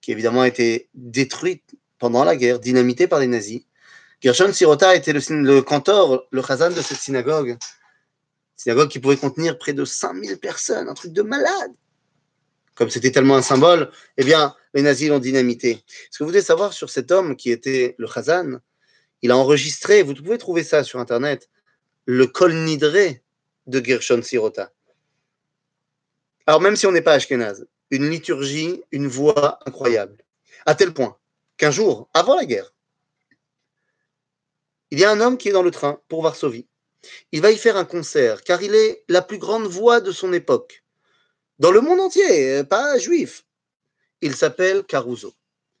qui 0.00 0.12
évidemment 0.12 0.42
a 0.42 0.48
été 0.48 0.88
détruite 0.94 1.74
pendant 1.98 2.24
la 2.24 2.36
guerre, 2.36 2.60
dynamitée 2.60 3.08
par 3.08 3.18
les 3.18 3.26
nazis. 3.26 3.62
Gershon 4.20 4.52
Sirota 4.52 4.94
était 4.94 5.12
le, 5.12 5.60
cantor, 5.60 6.26
le 6.30 6.42
chazan 6.42 6.70
de 6.70 6.80
cette 6.80 6.98
synagogue. 6.98 7.58
Synagogue 8.56 8.88
qui 8.88 9.00
pouvait 9.00 9.16
contenir 9.16 9.58
près 9.58 9.72
de 9.72 9.84
5000 9.84 10.38
personnes, 10.38 10.88
un 10.88 10.94
truc 10.94 11.12
de 11.12 11.22
malade. 11.22 11.72
Comme 12.74 12.90
c'était 12.90 13.12
tellement 13.12 13.36
un 13.36 13.42
symbole, 13.42 13.90
eh 14.16 14.24
bien, 14.24 14.54
les 14.74 14.82
nazis 14.82 15.08
l'ont 15.08 15.20
dynamité. 15.20 15.84
Ce 16.10 16.18
que 16.18 16.24
vous 16.24 16.30
voulez 16.30 16.42
savoir 16.42 16.72
sur 16.72 16.90
cet 16.90 17.12
homme 17.12 17.36
qui 17.36 17.50
était 17.50 17.94
le 17.98 18.06
chazan, 18.06 18.58
il 19.22 19.30
a 19.30 19.36
enregistré, 19.36 20.02
vous 20.02 20.14
pouvez 20.14 20.38
trouver 20.38 20.64
ça 20.64 20.84
sur 20.84 20.98
Internet, 20.98 21.48
le 22.04 22.26
Kol 22.26 22.52
Nidre 22.52 23.16
de 23.66 23.84
Gershon 23.84 24.22
Sirota. 24.22 24.72
Alors 26.46 26.60
même 26.60 26.76
si 26.76 26.86
on 26.86 26.92
n'est 26.92 27.00
pas 27.00 27.14
Ashkenaz, 27.14 27.64
une 27.90 28.10
liturgie, 28.10 28.82
une 28.90 29.06
voix 29.06 29.58
incroyable. 29.66 30.18
À 30.66 30.74
tel 30.74 30.92
point 30.92 31.16
qu'un 31.56 31.70
jour, 31.70 32.08
avant 32.12 32.36
la 32.36 32.44
guerre, 32.44 32.74
il 34.90 34.98
y 34.98 35.04
a 35.04 35.10
un 35.10 35.20
homme 35.20 35.38
qui 35.38 35.48
est 35.48 35.52
dans 35.52 35.62
le 35.62 35.70
train 35.70 36.00
pour 36.08 36.22
Varsovie. 36.22 36.66
Il 37.32 37.40
va 37.40 37.50
y 37.50 37.56
faire 37.56 37.76
un 37.76 37.84
concert, 37.84 38.42
car 38.42 38.62
il 38.62 38.74
est 38.74 39.04
la 39.08 39.22
plus 39.22 39.38
grande 39.38 39.66
voix 39.66 40.00
de 40.00 40.12
son 40.12 40.32
époque. 40.32 40.83
Dans 41.58 41.70
le 41.70 41.80
monde 41.80 42.00
entier, 42.00 42.64
pas 42.64 42.98
juif. 42.98 43.44
Il 44.20 44.34
s'appelle 44.34 44.82
Caruso. 44.84 45.34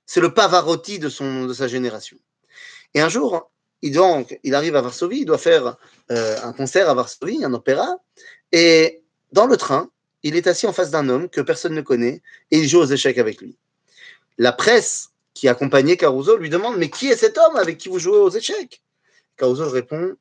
C'est 0.06 0.20
le 0.20 0.32
Pavarotti 0.32 0.98
de, 0.98 1.08
son, 1.08 1.46
de 1.46 1.52
sa 1.52 1.66
génération. 1.66 2.16
Et 2.94 3.00
un 3.00 3.08
jour, 3.08 3.50
il, 3.82 3.92
donc, 3.92 4.38
il 4.44 4.54
arrive 4.54 4.76
à 4.76 4.82
Varsovie, 4.82 5.20
il 5.20 5.24
doit 5.24 5.38
faire 5.38 5.76
euh, 6.10 6.38
un 6.42 6.52
concert 6.52 6.88
à 6.88 6.94
Varsovie, 6.94 7.44
un 7.44 7.52
opéra. 7.54 7.98
Et 8.52 9.02
dans 9.32 9.46
le 9.46 9.56
train, 9.56 9.90
il 10.22 10.36
est 10.36 10.46
assis 10.46 10.66
en 10.66 10.72
face 10.72 10.90
d'un 10.90 11.08
homme 11.08 11.28
que 11.28 11.40
personne 11.40 11.74
ne 11.74 11.82
connaît 11.82 12.22
et 12.50 12.58
il 12.58 12.68
joue 12.68 12.78
aux 12.78 12.86
échecs 12.86 13.18
avec 13.18 13.40
lui. 13.40 13.56
La 14.38 14.52
presse 14.52 15.10
qui 15.34 15.48
accompagnait 15.48 15.96
Caruso 15.96 16.36
lui 16.36 16.50
demande 16.50 16.76
Mais 16.76 16.88
qui 16.88 17.08
est 17.08 17.16
cet 17.16 17.36
homme 17.36 17.56
avec 17.56 17.78
qui 17.78 17.88
vous 17.88 17.98
jouez 17.98 18.18
aux 18.18 18.30
échecs? 18.30 18.82
Caruso 19.36 19.68
répond 19.68 20.16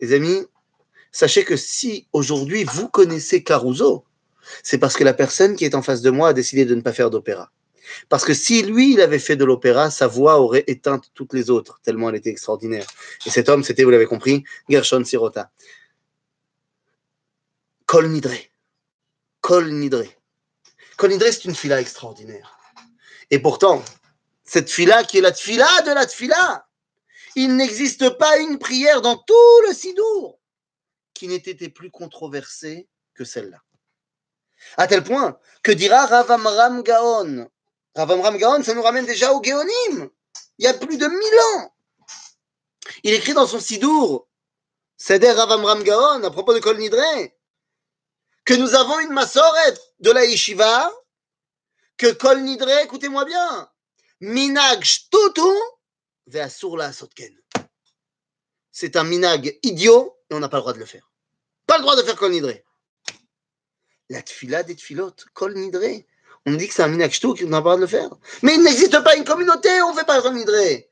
Les 0.00 0.12
amis, 0.14 0.46
sachez 1.12 1.44
que 1.44 1.56
si 1.56 2.08
aujourd'hui 2.12 2.64
vous 2.64 2.88
connaissez 2.88 3.42
Caruso, 3.42 4.04
c'est 4.62 4.78
parce 4.78 4.96
que 4.96 5.04
la 5.04 5.14
personne 5.14 5.56
qui 5.56 5.64
est 5.64 5.74
en 5.74 5.82
face 5.82 6.02
de 6.02 6.10
moi 6.10 6.28
a 6.28 6.32
décidé 6.32 6.64
de 6.64 6.74
ne 6.74 6.80
pas 6.80 6.92
faire 6.92 7.10
d'opéra. 7.10 7.50
Parce 8.08 8.24
que 8.24 8.34
si 8.34 8.62
lui, 8.62 8.94
il 8.94 9.00
avait 9.00 9.18
fait 9.18 9.36
de 9.36 9.44
l'opéra, 9.44 9.90
sa 9.90 10.06
voix 10.06 10.40
aurait 10.40 10.64
éteint 10.66 11.00
toutes 11.14 11.32
les 11.32 11.50
autres, 11.50 11.80
tellement 11.82 12.08
elle 12.10 12.16
était 12.16 12.30
extraordinaire. 12.30 12.86
Et 13.26 13.30
cet 13.30 13.48
homme, 13.48 13.62
c'était, 13.62 13.84
vous 13.84 13.90
l'avez 13.90 14.06
compris, 14.06 14.44
Gershon 14.68 15.04
Sirota. 15.04 15.50
Kol 17.86 18.08
Nidre. 18.08 18.34
Kol 19.40 19.70
Nidre. 19.70 20.04
Kol 20.96 21.10
Nidre, 21.10 21.26
c'est 21.30 21.44
une 21.44 21.54
fila 21.54 21.80
extraordinaire. 21.80 22.58
Et 23.30 23.38
pourtant, 23.38 23.84
cette 24.44 24.70
fila 24.70 25.04
qui 25.04 25.18
est 25.18 25.22
la 25.22 25.32
fila 25.32 25.68
de 25.82 25.92
la 25.92 26.06
fila, 26.06 26.66
il 27.36 27.56
n'existe 27.56 28.10
pas 28.18 28.38
une 28.38 28.58
prière 28.58 29.02
dans 29.02 29.16
tout 29.16 29.60
le 29.66 29.74
Sidour 29.74 30.38
qui 31.14 31.28
n'ait 31.28 31.36
été 31.36 31.68
plus 31.68 31.90
controversée 31.90 32.88
que 33.14 33.24
celle-là. 33.24 33.62
À 34.76 34.86
tel 34.86 35.02
point 35.04 35.38
que 35.62 35.72
dira 35.72 36.06
Ravamram 36.06 36.82
Gaon. 36.82 37.48
Ravamram 37.94 38.36
Gaon, 38.36 38.62
ça 38.62 38.74
nous 38.74 38.82
ramène 38.82 39.06
déjà 39.06 39.32
au 39.32 39.42
Géonim. 39.42 40.10
Il 40.58 40.64
y 40.64 40.68
a 40.68 40.74
plus 40.74 40.98
de 40.98 41.06
mille 41.06 41.40
ans. 41.54 41.74
Il 43.02 43.14
écrit 43.14 43.34
dans 43.34 43.46
son 43.46 43.60
Sidour, 43.60 44.28
Seder 44.96 45.32
Ravamram 45.32 45.82
Gaon, 45.82 46.22
à 46.22 46.30
propos 46.30 46.54
de 46.54 46.60
Kol 46.60 46.78
Nidre, 46.78 47.30
que 48.44 48.54
nous 48.54 48.74
avons 48.74 48.98
une 49.00 49.12
massoret 49.12 49.74
de 50.00 50.10
la 50.10 50.24
yeshiva, 50.24 50.92
que 51.96 52.12
Kol 52.12 52.40
Nidre, 52.42 52.68
écoutez-moi 52.82 53.24
bien, 53.24 53.70
minag 54.20 54.82
shtutu 54.82 55.40
ve'asur 56.26 56.76
la 56.76 56.92
sotken. 56.92 57.34
C'est 58.70 58.96
un 58.96 59.04
minag 59.04 59.58
idiot 59.62 60.18
et 60.28 60.34
on 60.34 60.40
n'a 60.40 60.48
pas 60.48 60.56
le 60.56 60.62
droit 60.62 60.72
de 60.72 60.78
le 60.78 60.86
faire. 60.86 61.10
Pas 61.66 61.76
le 61.76 61.82
droit 61.82 61.96
de 61.96 62.02
faire 62.02 62.16
kol 62.16 62.32
nidré. 62.32 62.63
La 64.10 64.22
tfila 64.22 64.62
des 64.62 64.76
tfilotes, 64.76 65.26
kol 65.32 65.54
nidré. 65.54 66.06
On 66.46 66.52
dit 66.54 66.68
que 66.68 66.74
c'est 66.74 66.82
un 66.82 66.88
minakshtou 66.88 67.34
qui 67.34 67.46
n'a 67.46 67.50
pas 67.50 67.56
le 67.56 67.62
droit 67.62 67.76
de 67.76 67.80
le 67.82 67.86
faire. 67.86 68.10
Mais 68.42 68.54
il 68.54 68.62
n'existe 68.62 69.02
pas 69.02 69.16
une 69.16 69.24
communauté, 69.24 69.70
on 69.82 69.92
ne 69.92 69.98
fait 69.98 70.04
pas 70.04 70.20
kol 70.20 70.34
nidré. 70.34 70.90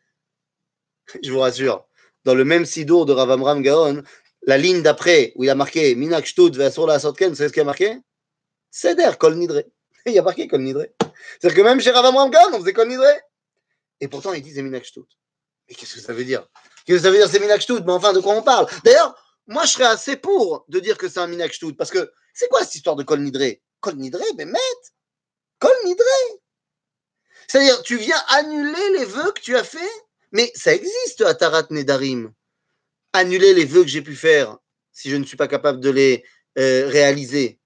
Je 1.23 1.31
vous 1.31 1.41
rassure, 1.41 1.85
dans 2.25 2.35
le 2.35 2.45
même 2.45 2.65
sidour 2.65 3.05
de 3.05 3.13
Ravamram 3.13 3.61
Gaon, 3.63 4.03
la 4.47 4.57
ligne 4.57 4.83
d'après 4.83 5.33
où 5.37 5.45
il 5.45 5.51
a 5.51 5.55
marqué 5.55 5.95
minakshtout 5.95 6.53
ve'asur 6.53 6.87
la 6.87 6.99
sotken, 6.99 7.31
vous 7.31 7.37
savez 7.37 7.49
ce 7.49 7.53
qu'il 7.53 7.63
a 7.63 7.67
marqué? 7.67 7.99
Seder, 8.71 9.11
kol 9.19 9.37
nidré. 9.37 9.67
Il 10.07 10.13
y 10.13 10.19
a 10.19 10.23
marqué 10.23 10.49
kol 10.49 10.63
nidré. 10.63 10.93
C'est-à-dire 11.39 11.57
que 11.57 11.63
même 11.63 11.81
chez 11.81 11.91
Ravamram 11.91 12.31
Gaon, 12.31 12.55
on 12.55 12.61
faisait 12.61 12.73
kol 12.73 12.89
nidré. 12.89 13.13
Et 14.01 14.09
pourtant, 14.09 14.33
ils 14.33 14.43
disent 14.43 14.59
minakshtout. 14.59 15.07
Mais 15.69 15.75
qu'est-ce 15.75 15.95
que 15.95 16.01
ça 16.01 16.13
veut 16.13 16.25
dire? 16.25 16.47
Qu'est-ce 16.87 16.99
que 16.99 17.03
ça 17.05 17.11
veut 17.11 17.19
dire 17.19 17.29
c'est 17.29 17.39
minakshtout 17.39 17.81
Mais 17.85 17.93
enfin, 17.93 18.13
de 18.13 18.21
quoi 18.21 18.35
on 18.35 18.43
parle? 18.43 18.67
D'ailleurs, 18.85 19.15
moi, 19.47 19.65
je 19.65 19.73
serais 19.73 19.85
assez 19.85 20.17
pour 20.17 20.65
de 20.69 20.81
dire 20.81 20.97
que 20.97 21.09
c'est 21.09 21.21
un 21.21 21.27
minakshtout. 21.27 21.75
Parce 21.75 21.91
que 21.91 22.13
c'est 22.35 22.49
quoi 22.49 22.61
cette 22.61 22.77
histoire 22.77 22.97
de 22.97 23.03
kol 23.03 23.21
nidré 23.21 23.63
Kol 23.81 23.97
nidré, 23.97 24.25
mais 24.37 24.45
met 24.45 24.59
Kol 25.59 25.73
nidré 25.85 26.05
C'est-à-dire, 27.49 27.83
tu 27.83 27.97
viens 27.97 28.21
annuler 28.29 28.99
les 28.99 29.05
vœux 29.05 29.33
que 29.33 29.41
tu 29.41 29.57
as 29.57 29.65
faits 29.65 30.07
Mais 30.31 30.51
ça 30.55 30.75
existe 30.75 31.23
à 31.23 31.35
Tarat 31.35 31.67
Nedarim. 31.71 32.33
Annuler 33.13 33.55
les 33.55 33.65
vœux 33.65 33.83
que 33.83 33.89
j'ai 33.89 34.03
pu 34.03 34.15
faire 34.15 34.57
si 34.93 35.11
je 35.11 35.17
ne 35.17 35.25
suis 35.25 35.37
pas 35.37 35.49
capable 35.49 35.81
de 35.81 35.91
les 35.91 36.25
euh, 36.59 36.87
réaliser. 36.89 37.59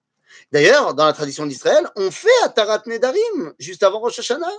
D'ailleurs, 0.52 0.94
dans 0.94 1.06
la 1.06 1.12
tradition 1.12 1.44
d'Israël, 1.44 1.88
on 1.96 2.10
fait 2.10 2.28
à 2.44 2.48
Tarat 2.48 2.82
Nedarim 2.86 3.54
juste 3.58 3.82
avant 3.82 3.98
Rosh 3.98 4.18
Hashanah. 4.18 4.52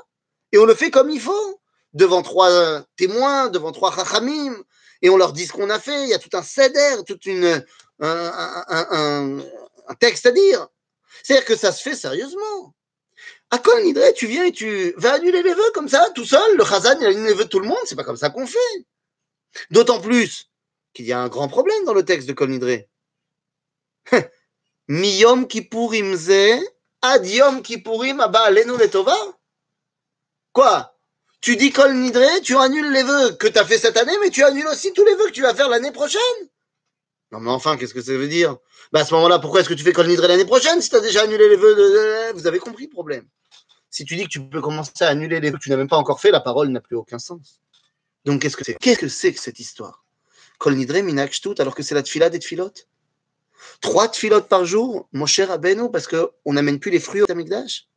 Et 0.51 0.57
on 0.57 0.65
le 0.65 0.75
fait 0.75 0.91
comme 0.91 1.09
il 1.09 1.19
faut 1.19 1.62
devant 1.93 2.21
trois 2.21 2.83
témoins, 2.95 3.50
devant 3.50 3.71
trois 3.71 3.93
chachamim, 3.93 4.55
et 5.01 5.10
on 5.10 5.18
leur 5.18 5.34
dit 5.34 5.46
ce 5.46 5.54
qu'on 5.54 5.70
a 5.70 5.80
fait. 5.80 6.04
Il 6.04 6.10
y 6.10 6.13
a 6.13 6.20
tout 6.20 6.30
un 6.34 6.44
seder, 6.44 7.04
tout 7.06 7.20
un, 8.01 9.39
texte 10.00 10.25
à 10.25 10.32
dire. 10.32 10.68
C'est-à-dire 11.24 11.46
que 11.46 11.56
ça 11.56 11.72
se 11.72 11.82
fait 11.82 11.96
sérieusement. 11.96 12.74
À 13.50 13.60
Kol 13.60 13.82
Nidre, 13.84 14.13
tu 14.13 14.27
viens 14.27 14.46
et 14.46 14.51
tu 14.51 14.94
vas 14.98 15.13
annuler 15.13 15.42
les 15.42 15.54
vœux 15.54 15.72
comme 15.74 15.88
ça, 15.88 16.10
tout 16.13 16.25
seul. 16.25 16.58
Le 16.58 16.66
Chazan, 16.66 17.00
il 17.00 17.08
annule 17.08 17.25
les 17.25 17.34
vœux 17.34 17.46
de 17.46 17.50
tout 17.50 17.60
le 17.60 17.68
monde. 17.68 17.77
C'est 17.86 17.96
pas 17.96 18.04
comme 18.04 18.18
ça 18.18 18.30
qu'on 18.30 18.46
fait. 18.46 18.86
D'autant 19.72 20.01
plus 20.01 20.50
qu'il 20.94 21.06
y 21.06 21.13
a 21.13 21.20
un 21.20 21.30
grand 21.30 21.48
problème 21.48 21.84
dans 21.86 21.94
le 21.94 22.04
texte 22.04 22.27
de 22.27 22.34
Kol 22.34 22.50
Nidre. 22.50 22.84
Miyom 24.88 25.48
Kippurim 25.48 26.16
ze, 26.16 26.60
ad 27.01 27.25
Yom 27.25 27.62
Kippurim 27.62 28.20
abba 28.20 28.39
alenu. 28.39 28.74
Quoi? 30.54 30.97
Tu 31.41 31.56
dis 31.56 31.72
Kol 31.72 31.94
Nidré, 31.96 32.41
tu 32.44 32.58
annules 32.58 32.91
les 32.91 33.03
vœux 33.03 33.32
que 33.34 33.48
tu 33.48 33.58
as 33.58 33.65
fait 33.65 33.77
cette 33.77 33.98
année, 33.98 34.15
mais 34.22 34.29
tu 34.29 34.44
annules 34.44 34.67
aussi 34.67 34.94
tous 34.94 35.06
les 35.06 35.15
vœux 35.15 35.27
que 35.27 35.32
tu 35.32 35.41
vas 35.41 35.53
faire 35.53 35.70
l'année 35.70 35.91
prochaine. 35.91 36.22
Non, 37.32 37.39
mais 37.39 37.51
enfin, 37.51 37.77
qu'est-ce 37.77 37.94
que 37.94 38.01
ça 38.01 38.13
veut 38.13 38.27
dire? 38.27 38.58
Bah, 38.91 39.01
À 39.01 39.06
ce 39.06 39.13
moment-là, 39.15 39.39
pourquoi 39.39 39.60
est-ce 39.62 39.70
que 39.70 39.74
tu 39.74 39.84
fais 39.84 39.94
Kol 39.94 40.08
Nidré 40.08 40.27
l'année 40.27 40.46
prochaine 40.46 40.82
si 40.82 40.89
tu 40.89 40.96
as 40.96 41.01
déjà 41.01 41.24
annulé 41.24 41.50
les 41.50 41.58
vœux 41.58 41.75
de... 41.75 42.34
Vous 42.34 42.48
avez 42.48 42.60
compris 42.60 42.86
le 42.86 42.89
problème. 42.89 43.25
Si 43.89 44.06
tu 44.06 44.15
dis 44.15 44.24
que 44.24 44.29
tu 44.29 44.41
peux 44.41 44.62
commencer 44.62 44.91
à 45.01 45.10
annuler 45.10 45.39
les 45.39 45.51
vœux 45.51 45.58
que 45.58 45.63
tu 45.63 45.70
n'as 45.70 45.77
même 45.77 45.89
pas 45.89 45.98
encore 45.98 46.22
fait, 46.22 46.32
la 46.32 46.39
parole 46.39 46.70
n'a 46.70 46.82
plus 46.82 46.96
aucun 46.96 47.20
sens. 47.20 47.60
Donc, 48.25 48.41
qu'est-ce 48.41 48.58
que 48.58 48.63
c'est? 48.63 48.75
Qu'est-ce 48.75 49.00
que 49.00 49.08
c'est 49.08 49.34
que 49.34 49.39
cette 49.39 49.60
histoire? 49.60 50.03
Kol 50.58 50.75
Nidré, 50.75 51.01
Minak 51.03 51.39
tout, 51.41 51.56
alors 51.60 51.75
que 51.75 51.84
c'est 51.84 51.96
la 51.96 52.01
tfila 52.03 52.29
des 52.29 52.39
tfilotes 52.39 52.88
Trois 53.82 54.08
tfilotes 54.08 54.48
par 54.48 54.65
jour, 54.65 55.08
mon 55.12 55.25
cher 55.25 55.51
Abeno, 55.51 55.89
parce 55.89 56.08
qu'on 56.08 56.53
n'amène 56.53 56.79
plus 56.79 56.91
les 56.91 57.00
fruits 57.00 57.22
au 57.22 57.25
Tamikdash 57.25 57.88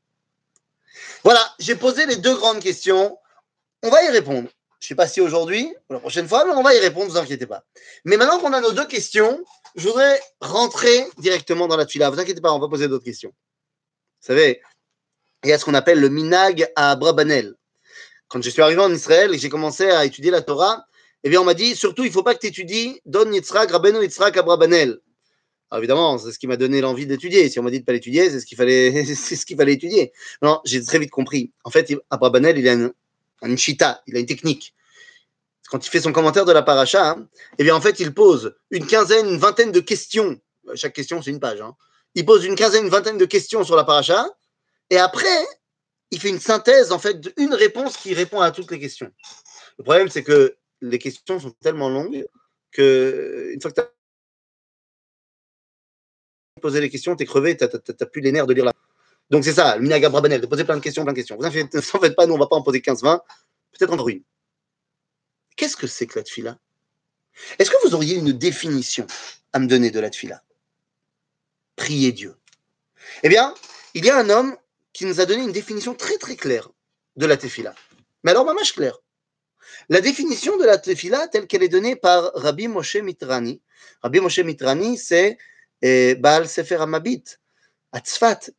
Voilà, 1.25 1.54
j'ai 1.59 1.76
posé 1.76 2.06
les 2.06 2.16
deux 2.16 2.35
grandes 2.37 2.61
questions 2.61 3.16
on 3.82 3.90
va 3.90 4.04
y 4.04 4.08
répondre. 4.08 4.49
Je 4.80 4.87
ne 4.87 4.88
sais 4.88 4.94
pas 4.94 5.06
si 5.06 5.20
aujourd'hui 5.20 5.72
ou 5.88 5.92
la 5.92 6.00
prochaine 6.00 6.26
fois, 6.26 6.44
mais 6.46 6.52
on 6.52 6.62
va 6.62 6.75
y 6.75 6.78
répondre, 6.78 7.06
ne 7.06 7.10
vous 7.10 7.18
inquiétez 7.18 7.46
pas. 7.46 7.64
Mais 8.04 8.16
maintenant 8.16 8.38
qu'on 8.38 8.52
a 8.52 8.60
nos 8.60 8.72
deux 8.72 8.87
questions, 8.87 9.44
je 9.76 9.88
voudrais 9.88 10.18
rentrer 10.40 11.06
directement 11.18 11.68
dans 11.68 11.76
la 11.76 11.84
tuila. 11.84 12.08
Ne 12.08 12.14
vous 12.14 12.20
inquiétez 12.20 12.40
pas, 12.40 12.52
on 12.52 12.58
va 12.58 12.68
poser 12.68 12.88
d'autres 12.88 13.04
questions. 13.04 13.30
Vous 13.30 14.26
savez, 14.26 14.62
il 15.44 15.50
y 15.50 15.52
a 15.52 15.58
ce 15.58 15.64
qu'on 15.64 15.75
appelle 15.75 16.00
le 16.00 16.08
minag 16.08 16.70
à 16.76 16.96
Brabanel. 16.96 17.54
Quand 18.28 18.42
je 18.42 18.49
suis 18.49 18.62
arrivé 18.62 18.80
en 18.80 18.92
Israël 18.92 19.30
et 19.30 19.37
que 19.37 19.42
j'ai 19.42 19.49
commencé 19.49 19.90
à 19.90 20.04
étudier 20.04 20.30
la 20.30 20.40
Torah, 20.40 20.87
eh 21.25 21.28
bien, 21.28 21.40
on 21.40 21.44
m'a 21.44 21.54
dit 21.54 21.76
surtout, 21.76 22.04
il 22.04 22.08
ne 22.08 22.12
faut 22.12 22.22
pas 22.22 22.34
que 22.34 22.40
tu 22.40 22.46
étudies 22.46 23.00
Don 23.04 23.30
Yitzhak, 23.30 23.70
Rabbeinu 23.70 24.02
Yitzhak 24.02 24.37
à 24.37 24.42
Brabanel. 24.42 24.99
Alors 25.70 25.80
évidemment, 25.80 26.18
c'est 26.18 26.32
ce 26.32 26.38
qui 26.38 26.46
m'a 26.46 26.56
donné 26.56 26.80
l'envie 26.80 27.06
d'étudier. 27.06 27.49
Si 27.49 27.60
on 27.60 27.62
m'a 27.62 27.70
dit 27.70 27.80
de 27.80 27.84
pas 27.84 27.92
l'étudier, 27.92 28.28
c'est 28.30 28.40
ce 28.40 28.46
qu'il 28.46 28.56
fallait, 28.56 29.04
c'est 29.14 29.37
ce 29.37 29.46
qu'il 29.46 29.56
fallait 29.56 29.75
étudier. 29.75 30.12
Non, 30.42 30.60
j'ai 30.64 30.82
très 30.82 30.99
vite 30.99 31.10
compris. 31.10 31.52
En 31.64 31.70
fait, 31.70 31.92
à 32.10 32.18
il 32.22 32.58
y 32.60 32.68
a 32.68 32.72
une, 32.72 32.92
une 33.42 33.59
chita, 33.59 34.02
il 34.06 34.16
a 34.16 34.20
une 34.20 34.26
technique. 34.26 34.75
Quand 35.70 35.87
il 35.87 35.90
fait 35.90 36.00
son 36.00 36.12
commentaire 36.12 36.44
de 36.44 36.52
la 36.52 36.62
paracha, 36.62 37.11
hein, 37.11 37.28
eh 37.59 37.64
bien 37.64 37.75
en 37.75 37.80
fait, 37.80 38.00
il 38.00 38.12
pose 38.12 38.56
une 38.70 38.87
quinzaine, 38.87 39.28
une 39.28 39.38
vingtaine 39.38 39.73
de 39.73 39.80
questions. 39.80 40.40
Chaque 40.75 40.92
question, 40.92 41.23
c'est 41.23 41.30
une 41.30 41.40
page. 41.40 41.61
Hein. 41.61 41.76
Il 42.14 42.25
pose 42.25 42.44
une 42.44 42.56
quinzaine, 42.56 42.85
une 42.85 42.90
vingtaine 42.90 43.18
de 43.18 43.25
questions 43.25 43.64
sur 43.64 43.76
la 43.76 43.85
paracha, 43.85 44.26
et 44.90 44.99
après, 44.99 45.47
il 46.11 46.20
fait 46.20 46.28
une 46.28 46.40
synthèse, 46.40 46.90
en 46.92 46.99
fait, 46.99 47.20
d'une 47.20 47.54
réponse 47.54 47.97
qui 47.97 48.12
répond 48.14 48.40
à 48.40 48.50
toutes 48.50 48.70
les 48.73 48.80
questions. 48.80 49.12
Le 49.78 49.85
problème, 49.85 50.09
c'est 50.09 50.25
que 50.25 50.56
les 50.80 50.99
questions 50.99 51.38
sont 51.38 51.52
tellement 51.62 51.88
longues 51.88 52.26
que 52.73 53.50
une 53.52 53.61
fois 53.61 53.70
que 53.70 53.80
tu 53.80 53.80
as 53.80 53.90
posé 56.61 56.80
les 56.80 56.90
questions, 56.90 57.14
tu 57.14 57.23
es 57.23 57.26
crevé, 57.26 57.56
tu 57.56 57.64
n'as 57.64 58.06
plus 58.06 58.20
les 58.20 58.32
nerfs 58.32 58.47
de 58.47 58.54
lire 58.54 58.64
la. 58.64 58.73
Donc 59.30 59.44
c'est 59.44 59.52
ça, 59.52 59.76
le 59.76 59.82
minaga 59.82 60.08
brabanel, 60.08 60.40
de 60.40 60.46
poser 60.46 60.64
plein 60.64 60.76
de 60.76 60.82
questions, 60.82 61.04
plein 61.04 61.12
de 61.12 61.18
questions. 61.18 61.37
Vous 61.37 61.44
ne 61.44 61.49
vous 61.80 61.96
en 61.96 62.00
faites 62.00 62.16
pas, 62.16 62.26
nous 62.26 62.34
on 62.34 62.37
ne 62.37 62.42
va 62.42 62.49
pas 62.49 62.56
en 62.56 62.62
poser 62.62 62.80
15-20, 62.80 63.20
peut-être 63.78 63.92
encore 63.92 64.08
une. 64.08 64.22
Qu'est-ce 65.56 65.76
que 65.76 65.87
c'est 65.87 66.06
que 66.06 66.18
la 66.18 66.25
tfila 66.25 66.58
Est-ce 67.58 67.70
que 67.70 67.76
vous 67.87 67.94
auriez 67.94 68.16
une 68.16 68.32
définition 68.32 69.06
à 69.52 69.58
me 69.58 69.66
donner 69.66 69.90
de 69.90 70.00
la 70.00 70.10
tfila 70.10 70.42
Prier 71.76 72.12
Dieu. 72.12 72.37
Eh 73.22 73.28
bien, 73.28 73.54
il 73.94 74.04
y 74.04 74.10
a 74.10 74.18
un 74.18 74.28
homme 74.30 74.56
qui 74.92 75.06
nous 75.06 75.20
a 75.20 75.26
donné 75.26 75.42
une 75.42 75.52
définition 75.52 75.94
très 75.94 76.18
très 76.18 76.37
claire 76.37 76.68
de 77.16 77.26
la 77.26 77.37
tefila. 77.37 77.75
Mais 78.22 78.32
alors, 78.32 78.44
mamache 78.44 78.75
claire. 78.75 78.99
La 79.88 80.00
définition 80.00 80.56
de 80.58 80.64
la 80.64 80.78
tefila 80.78 81.28
telle 81.28 81.46
qu'elle 81.46 81.62
est 81.62 81.68
donnée 81.68 81.96
par 81.96 82.32
Rabbi 82.34 82.68
Moshe 82.68 82.96
Mitrani. 82.96 83.60
Rabbi 84.02 84.20
Moshe 84.20 84.40
Mitrani, 84.40 84.99
c'est 84.99 85.38
eh, 85.82 86.14
Baal 86.16 86.49
Sefer 86.49 86.76
Amabit, 86.76 87.39
à 87.92 88.00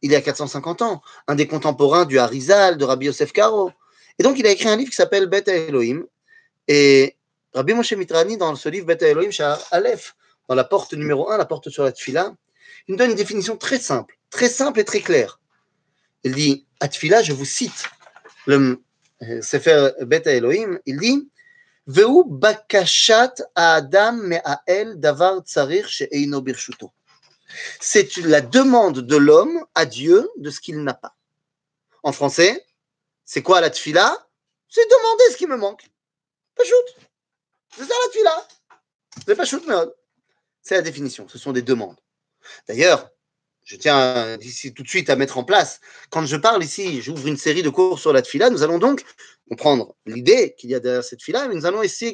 il 0.01 0.11
y 0.11 0.15
a 0.15 0.21
450 0.21 0.81
ans, 0.81 1.01
un 1.27 1.35
des 1.35 1.47
contemporains 1.47 2.05
du 2.05 2.19
Harizal, 2.19 2.77
de 2.77 2.83
Rabbi 2.83 3.05
Yosef 3.05 3.31
Karo. 3.31 3.71
Et 4.19 4.23
donc, 4.23 4.37
il 4.37 4.45
a 4.45 4.51
écrit 4.51 4.67
un 4.67 4.75
livre 4.75 4.89
qui 4.89 4.95
s'appelle 4.95 5.27
Bet 5.27 5.43
Elohim. 5.47 6.05
Et 6.67 7.17
Rabbi 7.53 7.73
Moshe 7.73 7.93
Mitrani, 7.93 8.37
dans 8.37 8.55
ce 8.55 8.69
livre 8.69 8.85
Bet 8.85 8.97
Elohim, 9.01 9.31
chez 9.31 9.49
Aleph, 9.71 10.15
dans 10.49 10.55
la 10.55 10.63
porte 10.63 10.93
numéro 10.93 11.29
1, 11.29 11.37
la 11.37 11.45
porte 11.45 11.69
sur 11.69 11.83
la 11.83 11.91
Tfila, 11.91 12.33
il 12.87 12.91
nous 12.91 12.97
donne 12.97 13.11
une 13.11 13.15
définition 13.15 13.55
très 13.55 13.79
simple, 13.79 14.17
très 14.29 14.49
simple 14.49 14.79
et 14.79 14.83
très 14.83 14.99
claire. 14.99 15.39
Il 16.23 16.33
dit, 16.33 16.67
à 16.79 16.87
Tfila, 16.87 17.23
je 17.23 17.33
vous 17.33 17.45
cite 17.45 17.89
le 18.47 18.81
Sefer 19.41 19.91
Bet 20.01 20.23
Elohim, 20.25 20.79
il 20.85 20.99
dit, 20.99 21.29
Veu 21.87 22.23
bakashat 22.27 23.33
adam 23.55 24.13
me'ael 24.13 24.99
davar 24.99 25.41
tsarir 25.41 25.87
she'eino 25.87 26.41
birshuto 26.41 26.91
c'est 27.79 28.17
la 28.17 28.41
demande 28.41 28.99
de 28.99 29.15
l'homme 29.15 29.65
à 29.75 29.85
Dieu 29.85 30.29
de 30.37 30.49
ce 30.49 30.59
qu'il 30.59 30.83
n'a 30.83 30.93
pas. 30.93 31.15
En 32.03 32.11
français, 32.11 32.65
c'est 33.25 33.41
quoi 33.41 33.61
la 33.61 33.69
tfila 33.69 34.27
C'est 34.69 34.89
demander 34.89 35.23
ce 35.31 35.37
qui 35.37 35.47
me 35.47 35.57
manque. 35.57 35.89
Pas 36.55 36.63
shoot. 36.63 37.07
C'est 37.75 37.85
ça 37.85 37.93
la 38.05 38.09
tfila. 38.09 38.47
C'est 39.25 39.35
pas 39.35 39.45
shoot, 39.45 39.63
C'est 40.61 40.75
la 40.75 40.81
définition. 40.81 41.27
Ce 41.29 41.37
sont 41.37 41.51
des 41.51 41.61
demandes. 41.61 41.97
D'ailleurs, 42.67 43.11
je 43.63 43.75
tiens 43.75 44.37
ici 44.39 44.73
tout 44.73 44.83
de 44.83 44.87
suite 44.87 45.09
à 45.09 45.15
mettre 45.15 45.37
en 45.37 45.43
place. 45.43 45.79
Quand 46.09 46.25
je 46.25 46.35
parle 46.35 46.63
ici, 46.63 47.01
j'ouvre 47.01 47.27
une 47.27 47.37
série 47.37 47.63
de 47.63 47.69
cours 47.69 47.99
sur 47.99 48.11
la 48.11 48.21
tfila. 48.21 48.49
Nous 48.49 48.63
allons 48.63 48.79
donc 48.79 49.03
comprendre 49.47 49.95
l'idée 50.05 50.55
qu'il 50.57 50.69
y 50.69 50.75
a 50.75 50.79
derrière 50.79 51.03
cette 51.03 51.19
tfila, 51.19 51.47
mais 51.47 51.55
nous 51.55 51.65
allons 51.65 51.83
essayer, 51.83 52.13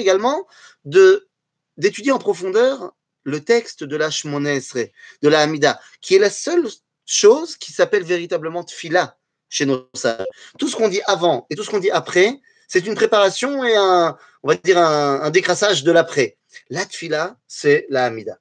également 0.00 0.46
d'étudier 0.84 2.12
en 2.12 2.18
profondeur 2.18 2.94
le 3.24 3.42
texte 3.42 3.84
de 3.84 3.96
la 3.96 4.10
Shmonesre, 4.10 4.90
de 5.22 5.28
la 5.28 5.40
Hamida, 5.40 5.80
qui 6.00 6.14
est 6.14 6.18
la 6.18 6.30
seule 6.30 6.68
chose 7.06 7.56
qui 7.56 7.72
s'appelle 7.72 8.04
véritablement 8.04 8.64
Tfila 8.64 9.16
chez 9.48 9.66
nos 9.66 9.88
sages. 9.94 10.26
Tout 10.58 10.68
ce 10.68 10.76
qu'on 10.76 10.88
dit 10.88 11.02
avant 11.06 11.46
et 11.50 11.56
tout 11.56 11.64
ce 11.64 11.70
qu'on 11.70 11.78
dit 11.78 11.90
après, 11.90 12.40
c'est 12.68 12.86
une 12.86 12.94
préparation 12.94 13.64
et 13.64 13.76
un, 13.76 14.16
on 14.42 14.48
va 14.48 14.54
dire 14.56 14.78
un, 14.78 15.30
décrassage 15.30 15.84
de 15.84 15.92
l'après. 15.92 16.36
La 16.70 16.84
Tfila, 16.84 17.36
c'est 17.46 17.86
la 17.88 18.06
Hamida. 18.06 18.38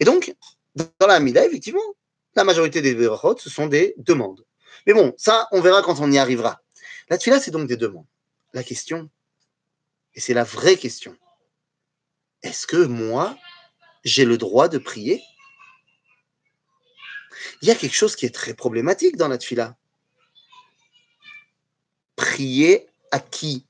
Et 0.00 0.04
donc, 0.04 0.34
dans 0.74 1.06
la 1.06 1.14
Hamida, 1.14 1.44
effectivement, 1.44 1.94
la 2.34 2.44
majorité 2.44 2.80
des 2.82 2.94
Berachot, 2.94 3.38
ce 3.38 3.50
sont 3.50 3.66
des 3.66 3.94
demandes. 3.98 4.44
Mais 4.86 4.92
bon, 4.92 5.14
ça, 5.16 5.48
on 5.52 5.60
verra 5.60 5.82
quand 5.82 6.00
on 6.00 6.10
y 6.10 6.18
arrivera. 6.18 6.60
La 7.08 7.18
Tfila, 7.18 7.40
c'est 7.40 7.50
donc 7.50 7.68
des 7.68 7.76
demandes. 7.76 8.06
La 8.52 8.62
question, 8.62 9.10
et 10.14 10.20
c'est 10.20 10.34
la 10.34 10.44
vraie 10.44 10.76
question, 10.76 11.16
est-ce 12.42 12.66
que 12.66 12.76
moi, 12.76 13.36
j'ai 14.06 14.24
le 14.24 14.38
droit 14.38 14.68
de 14.68 14.78
prier 14.78 15.20
Il 17.60 17.68
y 17.68 17.72
a 17.72 17.74
quelque 17.74 17.94
chose 17.94 18.14
qui 18.14 18.24
est 18.24 18.34
très 18.34 18.54
problématique 18.54 19.16
dans 19.16 19.28
la 19.28 19.36
tfila. 19.36 19.76
Prier 22.14 22.86
à 23.10 23.18
qui? 23.18 23.66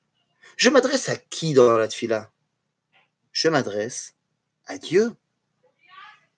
Je 0.57 0.69
m'adresse 0.69 1.09
à 1.09 1.17
qui 1.17 1.55
dans 1.55 1.79
la 1.79 1.89
tfila 1.89 2.31
Je 3.33 3.49
m'adresse 3.49 4.15
à 4.67 4.77
Dieu. 4.77 5.17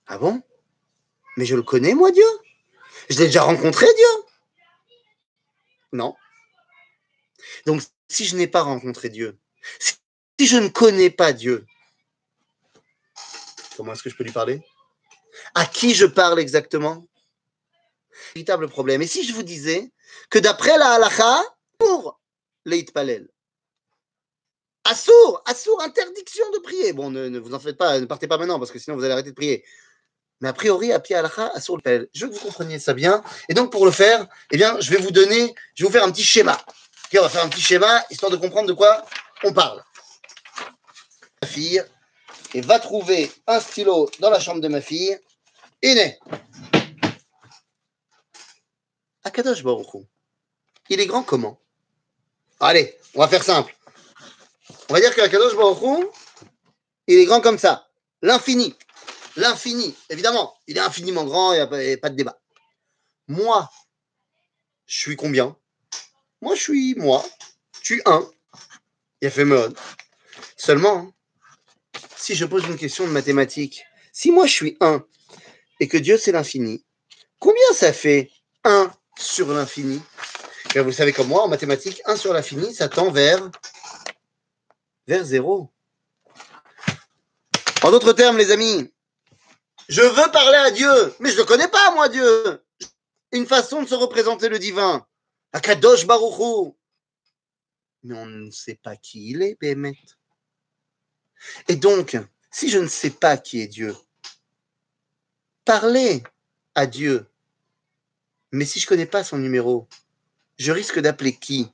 Ah 0.07 0.19
bon? 0.19 0.43
Mais 1.37 1.45
je 1.45 1.57
le 1.57 1.63
connais, 1.63 1.95
moi, 1.95 2.13
Dieu? 2.13 2.29
Je 3.11 3.19
l'ai 3.19 3.27
déjà 3.27 3.43
rencontré, 3.43 3.87
Dieu? 3.97 4.25
Non. 5.93 6.15
Donc, 7.67 7.83
si 8.09 8.27
je 8.27 8.37
n'ai 8.37 8.47
pas 8.47 8.63
rencontré 8.63 9.09
Dieu, 9.09 9.39
si 9.81 10.47
je 10.47 10.57
ne 10.57 10.69
connais 10.69 11.11
pas 11.11 11.33
Dieu, 11.33 11.67
comment 13.79 13.93
est-ce 13.93 14.03
que 14.03 14.11
je 14.11 14.17
peux 14.17 14.25
lui 14.25 14.33
parler? 14.33 14.61
À 15.55 15.65
qui 15.65 15.95
je 15.95 16.05
parle 16.05 16.41
exactement? 16.41 17.07
Véritable 18.35 18.69
problème. 18.69 19.01
Et 19.03 19.07
si 19.07 19.25
je 19.25 19.33
vous 19.33 19.45
disais 19.45 19.93
que 20.31 20.41
d'après 20.41 20.77
la 20.77 20.95
halakha, 20.95 21.43
pour 21.79 22.21
l'Eitpalel, 22.65 23.29
Assour, 24.85 25.43
Assour, 25.47 25.81
interdiction 25.83 26.45
de 26.51 26.59
prier. 26.59 26.93
Bon, 26.93 27.11
ne, 27.11 27.39
vous 27.39 27.55
en 27.55 27.61
faites 27.61 27.77
pas, 27.77 28.01
ne 28.01 28.07
partez 28.07 28.27
pas 28.27 28.37
maintenant 28.37 28.59
parce 28.59 28.73
que 28.73 28.81
sinon 28.81 28.97
vous 28.97 29.05
allez 29.05 29.13
arrêter 29.13 29.31
de 29.31 29.37
prier. 29.37 29.65
Mais 30.41 30.49
a 30.49 30.53
priori, 30.53 30.93
à 30.93 30.99
pied 30.99 31.15
halakha, 31.15 31.53
Assour 31.55 31.79
le 31.85 32.11
Je 32.13 32.27
veux 32.27 32.33
que 32.33 32.37
vous 32.37 32.47
compreniez 32.47 32.81
ça 32.81 32.95
bien. 32.95 33.23
Et 33.49 33.55
donc, 33.55 33.71
pour 33.71 33.85
le 33.85 33.93
faire, 33.93 34.27
eh 34.51 34.57
bien, 34.57 34.81
je 34.81 34.91
vais 34.91 34.99
vous 34.99 35.13
donner, 35.13 35.55
je 35.75 35.85
vais 35.85 35.89
vous 35.89 35.93
faire 35.93 36.05
un 36.05 36.11
petit 36.11 36.25
schéma. 36.25 36.59
on 37.15 37.21
va 37.21 37.29
faire 37.29 37.45
un 37.45 37.49
petit 37.49 37.61
schéma 37.61 38.03
histoire 38.11 38.33
de 38.33 38.37
comprendre 38.37 38.67
de 38.67 38.73
quoi 38.73 39.07
on 39.45 39.53
parle. 39.53 39.85
Ma 41.43 41.47
fille, 41.47 41.85
et 42.55 42.61
va 42.61 42.79
trouver 42.79 43.31
un 43.47 43.61
stylo 43.61 44.11
dans 44.21 44.31
la 44.31 44.41
chambre 44.41 44.61
de 44.61 44.69
ma 44.69 44.81
fille. 44.81 45.19
Iné. 45.83 46.19
Akadosh 49.25 49.63
Baruch 49.63 50.07
Il 50.89 51.01
est 51.01 51.07
grand 51.07 51.23
comment? 51.23 51.61
Allez, 52.61 52.97
on 53.15 53.21
va 53.21 53.29
faire 53.29 53.45
simple. 53.45 53.77
On 54.89 54.95
va 54.95 55.01
dire 55.01 55.15
que 55.15 55.21
Akadosh 55.21 55.55
Baruch 55.55 56.09
il 57.09 57.19
est 57.19 57.25
grand 57.25 57.41
comme 57.41 57.59
ça. 57.59 57.89
L'infini. 58.21 58.75
L'infini. 59.37 59.97
Évidemment, 60.11 60.55
il 60.67 60.77
est 60.77 60.81
infiniment 60.81 61.25
grand, 61.25 61.53
il 61.53 61.57
n'y 61.57 61.93
a, 61.93 61.97
pas 61.97 62.11
de 62.11 62.17
débat. 62.17 62.39
Moi, 63.29 63.71
je 64.87 64.99
suis 64.99 65.17
combien? 65.17 65.57
Moi, 66.43 66.55
je 66.55 66.61
suis 66.61 66.95
moi. 66.97 67.25
Je 67.81 67.95
suis 67.95 68.03
un. 68.05 68.29
Il 69.23 69.29
a 69.29 69.31
fait 69.31 69.47
mode. 69.47 69.77
Seulement, 70.57 71.13
si 72.19 72.35
je 72.35 72.45
pose 72.45 72.65
une 72.67 72.77
question 72.77 73.07
de 73.07 73.13
mathématiques, 73.13 73.85
si 74.13 74.31
moi 74.31 74.47
je 74.47 74.53
suis 74.53 74.77
1 74.81 75.05
et 75.81 75.89
que 75.89 75.97
Dieu 75.97 76.19
c'est 76.19 76.33
l'infini, 76.33 76.85
combien 77.39 77.73
ça 77.73 77.93
fait 77.93 78.31
1 78.65 78.91
sur 79.19 79.49
l'infini? 79.49 80.03
Vous 80.75 80.93
savez 80.93 81.13
comme 81.13 81.29
moi, 81.29 81.45
en 81.45 81.49
mathématiques, 81.49 82.03
1 82.05 82.17
sur 82.17 82.33
l'infini, 82.35 82.75
ça 82.75 82.89
tend 82.89 83.11
vers, 83.11 83.51
vers 85.07 85.25
0. 85.25 85.73
En 87.83 87.91
d'autres 87.91 88.13
termes, 88.13 88.37
les 88.37 88.51
amis, 88.51 88.93
je 89.89 90.03
veux 90.03 90.31
parler 90.31 90.59
à 90.59 90.71
Dieu, 90.71 91.15
mais 91.21 91.31
je 91.31 91.37
ne 91.37 91.41
le 91.41 91.47
connais 91.47 91.69
pas, 91.69 91.95
moi, 91.95 92.09
Dieu. 92.09 92.63
Une 93.33 93.47
façon 93.47 93.83
de 93.83 93.89
se 93.89 93.95
représenter 93.95 94.49
le 94.49 94.59
divin. 94.59 95.07
Akadosh 95.53 96.07
Baruchou. 96.07 96.77
Mais 98.03 98.15
on 98.15 98.27
ne 98.27 98.51
sait 98.51 98.79
pas 98.83 98.97
qui 98.97 99.31
il 99.31 99.43
est, 99.43 99.57
Bémet. 99.59 99.97
Et 101.69 101.77
donc, 101.77 102.17
si 102.51 102.71
je 102.71 102.79
ne 102.79 102.89
sais 102.89 103.11
pas 103.11 103.37
qui 103.37 103.61
est 103.61 103.67
Dieu, 103.67 103.95
parler 105.65 106.23
à 106.75 106.87
Dieu, 106.87 107.27
mais 108.53 108.65
si 108.65 108.81
je 108.81 108.87
ne 108.87 108.89
connais 108.89 109.07
pas 109.07 109.25
son 109.25 109.39
numéro, 109.39 109.87
je 110.59 110.73
risque 110.73 110.99
d'appeler 110.99 111.35
qui? 111.35 111.71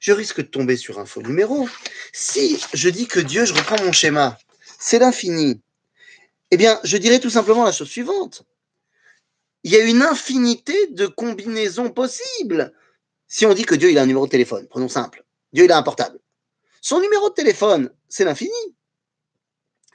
Je 0.00 0.12
risque 0.12 0.38
de 0.38 0.46
tomber 0.46 0.76
sur 0.76 0.98
un 0.98 1.06
faux 1.06 1.22
numéro. 1.22 1.68
Si 2.12 2.60
je 2.74 2.88
dis 2.88 3.06
que 3.06 3.20
Dieu, 3.20 3.46
je 3.46 3.54
reprends 3.54 3.82
mon 3.82 3.92
schéma, 3.92 4.38
c'est 4.78 4.98
l'infini, 4.98 5.62
eh 6.50 6.56
bien, 6.56 6.80
je 6.84 6.96
dirais 6.96 7.20
tout 7.20 7.30
simplement 7.30 7.64
la 7.64 7.72
chose 7.72 7.88
suivante. 7.88 8.44
Il 9.64 9.72
y 9.72 9.76
a 9.76 9.84
une 9.84 10.02
infinité 10.02 10.86
de 10.88 11.06
combinaisons 11.06 11.90
possibles. 11.90 12.72
Si 13.26 13.44
on 13.44 13.52
dit 13.52 13.64
que 13.64 13.74
Dieu, 13.74 13.90
il 13.90 13.98
a 13.98 14.02
un 14.02 14.06
numéro 14.06 14.26
de 14.26 14.30
téléphone, 14.30 14.66
prenons 14.68 14.88
simple. 14.88 15.24
Dieu, 15.52 15.64
il 15.64 15.72
a 15.72 15.76
un 15.76 15.82
portable. 15.82 16.18
Son 16.80 17.00
numéro 17.00 17.28
de 17.28 17.34
téléphone, 17.34 17.90
c'est 18.08 18.24
l'infini. 18.24 18.50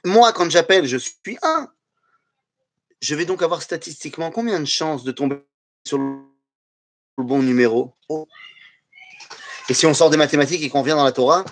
Moi, 0.04 0.32
quand 0.32 0.50
j'appelle, 0.50 0.86
je 0.86 0.98
suis 0.98 1.38
un. 1.42 1.72
Je 3.00 3.14
vais 3.14 3.24
donc 3.24 3.42
avoir 3.42 3.62
statistiquement 3.62 4.30
combien 4.30 4.60
de 4.60 4.66
chances 4.66 5.04
de 5.04 5.12
tomber 5.12 5.42
sur 5.86 5.98
le 5.98 6.22
bon 7.18 7.42
numéro? 7.42 7.94
Et 9.68 9.74
si 9.74 9.86
on 9.86 9.94
sort 9.94 10.10
des 10.10 10.16
mathématiques 10.16 10.62
et 10.62 10.68
qu'on 10.68 10.82
vient 10.82 10.96
dans 10.96 11.04
la 11.04 11.12
Torah, 11.12 11.44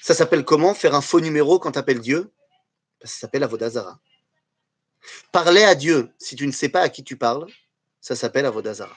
ça 0.00 0.14
s'appelle 0.14 0.44
comment 0.44 0.74
faire 0.74 0.94
un 0.94 1.00
faux 1.00 1.20
numéro 1.20 1.58
quand 1.58 1.72
tu 1.72 1.78
appelles 1.78 2.00
Dieu 2.00 2.30
Ça 3.02 3.20
s'appelle 3.20 3.42
Avodazara. 3.42 3.98
Parler 5.32 5.64
à 5.64 5.74
Dieu, 5.74 6.12
si 6.18 6.36
tu 6.36 6.46
ne 6.46 6.52
sais 6.52 6.68
pas 6.68 6.82
à 6.82 6.88
qui 6.88 7.02
tu 7.02 7.16
parles, 7.16 7.46
ça 8.00 8.14
s'appelle 8.14 8.46
Avodazara. 8.46 8.96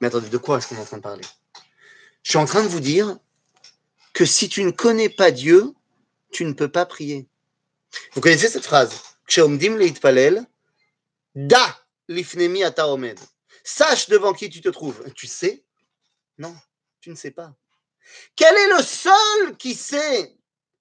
Mais 0.00 0.06
attendez, 0.06 0.28
de 0.28 0.38
quoi 0.38 0.58
est-ce 0.58 0.68
qu'on 0.68 0.76
est 0.76 0.80
en 0.80 0.84
train 0.84 0.98
de 0.98 1.02
parler? 1.02 1.24
Je 2.22 2.30
suis 2.30 2.38
en 2.38 2.44
train 2.44 2.62
de 2.62 2.68
vous 2.68 2.80
dire 2.80 3.18
que 4.12 4.24
si 4.24 4.48
tu 4.48 4.64
ne 4.64 4.70
connais 4.70 5.08
pas 5.08 5.30
Dieu, 5.30 5.74
tu 6.32 6.44
ne 6.44 6.52
peux 6.52 6.70
pas 6.70 6.86
prier. 6.86 7.28
Vous 8.12 8.20
connaissez 8.20 8.48
cette 8.48 8.64
phrase? 8.64 9.02
Da 11.34 11.78
lifnemi. 12.08 12.62
Sache 13.64 14.08
devant 14.08 14.32
qui 14.32 14.50
tu 14.50 14.60
te 14.60 14.68
trouves. 14.68 15.12
Tu 15.14 15.26
sais? 15.26 15.64
Non, 16.38 16.54
tu 17.00 17.10
ne 17.10 17.14
sais 17.14 17.30
pas. 17.30 17.54
Quel 18.36 18.56
est 18.56 18.76
le 18.76 18.82
seul 18.82 19.56
qui 19.58 19.74
sait 19.74 20.34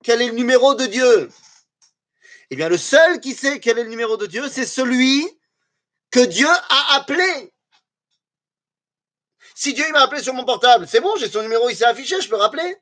quel 0.04 0.22
est 0.22 0.28
le 0.28 0.34
numéro 0.34 0.76
de 0.76 0.86
Dieu? 0.86 1.30
Eh 2.50 2.56
bien, 2.56 2.70
le 2.70 2.78
seul 2.78 3.20
qui 3.20 3.34
sait 3.34 3.60
quel 3.60 3.78
est 3.80 3.84
le 3.84 3.90
numéro 3.90 4.16
de 4.16 4.26
Dieu, 4.26 4.48
c'est 4.48 4.66
celui 4.66 5.28
que 6.12 6.24
Dieu 6.24 6.48
a 6.48 6.96
appelé. 6.96 7.54
Si 9.56 9.74
Dieu 9.74 9.84
m'a 9.92 10.02
appelé 10.02 10.22
sur 10.22 10.34
mon 10.34 10.46
portable, 10.46 10.88
c'est 10.88 11.02
bon, 11.02 11.16
j'ai 11.18 11.30
son 11.30 11.42
numéro, 11.42 11.70
il 11.70 11.76
s'est 11.76 11.86
affiché, 11.86 12.22
je 12.22 12.30
peux 12.30 12.36
rappeler? 12.36 12.78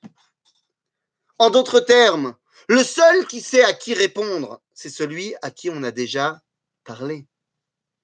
En 1.40 1.50
d'autres 1.50 1.80
termes, 1.80 2.36
le 2.68 2.84
seul 2.84 3.28
qui 3.28 3.42
sait 3.42 3.64
à 3.64 3.74
qui 3.74 3.94
répondre, 3.94 4.62
c'est 4.74 4.90
celui 4.90 5.36
à 5.42 5.52
qui 5.52 5.70
on 5.70 5.84
a 5.84 5.92
déjà 5.92 6.42
parlé. 6.84 7.28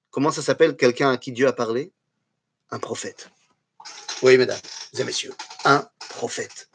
Comment 0.10 0.32
ça 0.32 0.42
s'appelle 0.42 0.76
quelqu'un 0.76 1.12
à 1.12 1.18
qui 1.18 1.32
Dieu 1.32 1.48
a 1.48 1.54
parlé? 1.54 1.94
Un 2.70 2.80
prophète. 2.80 3.30
Oui, 4.22 4.38
mesdames 4.38 4.60
et 4.98 5.04
messieurs, 5.04 5.34
un 5.66 5.90
prophète. 6.10 6.70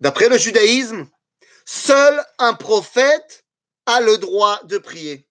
D'après 0.00 0.28
le 0.28 0.36
judaïsme, 0.36 1.08
seul 1.64 2.24
un 2.38 2.54
prophète 2.54 3.44
a 3.86 4.00
le 4.00 4.18
droit 4.18 4.62
de 4.64 4.78
prier. 4.78 5.26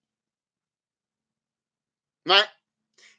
Ouais. 2.26 2.46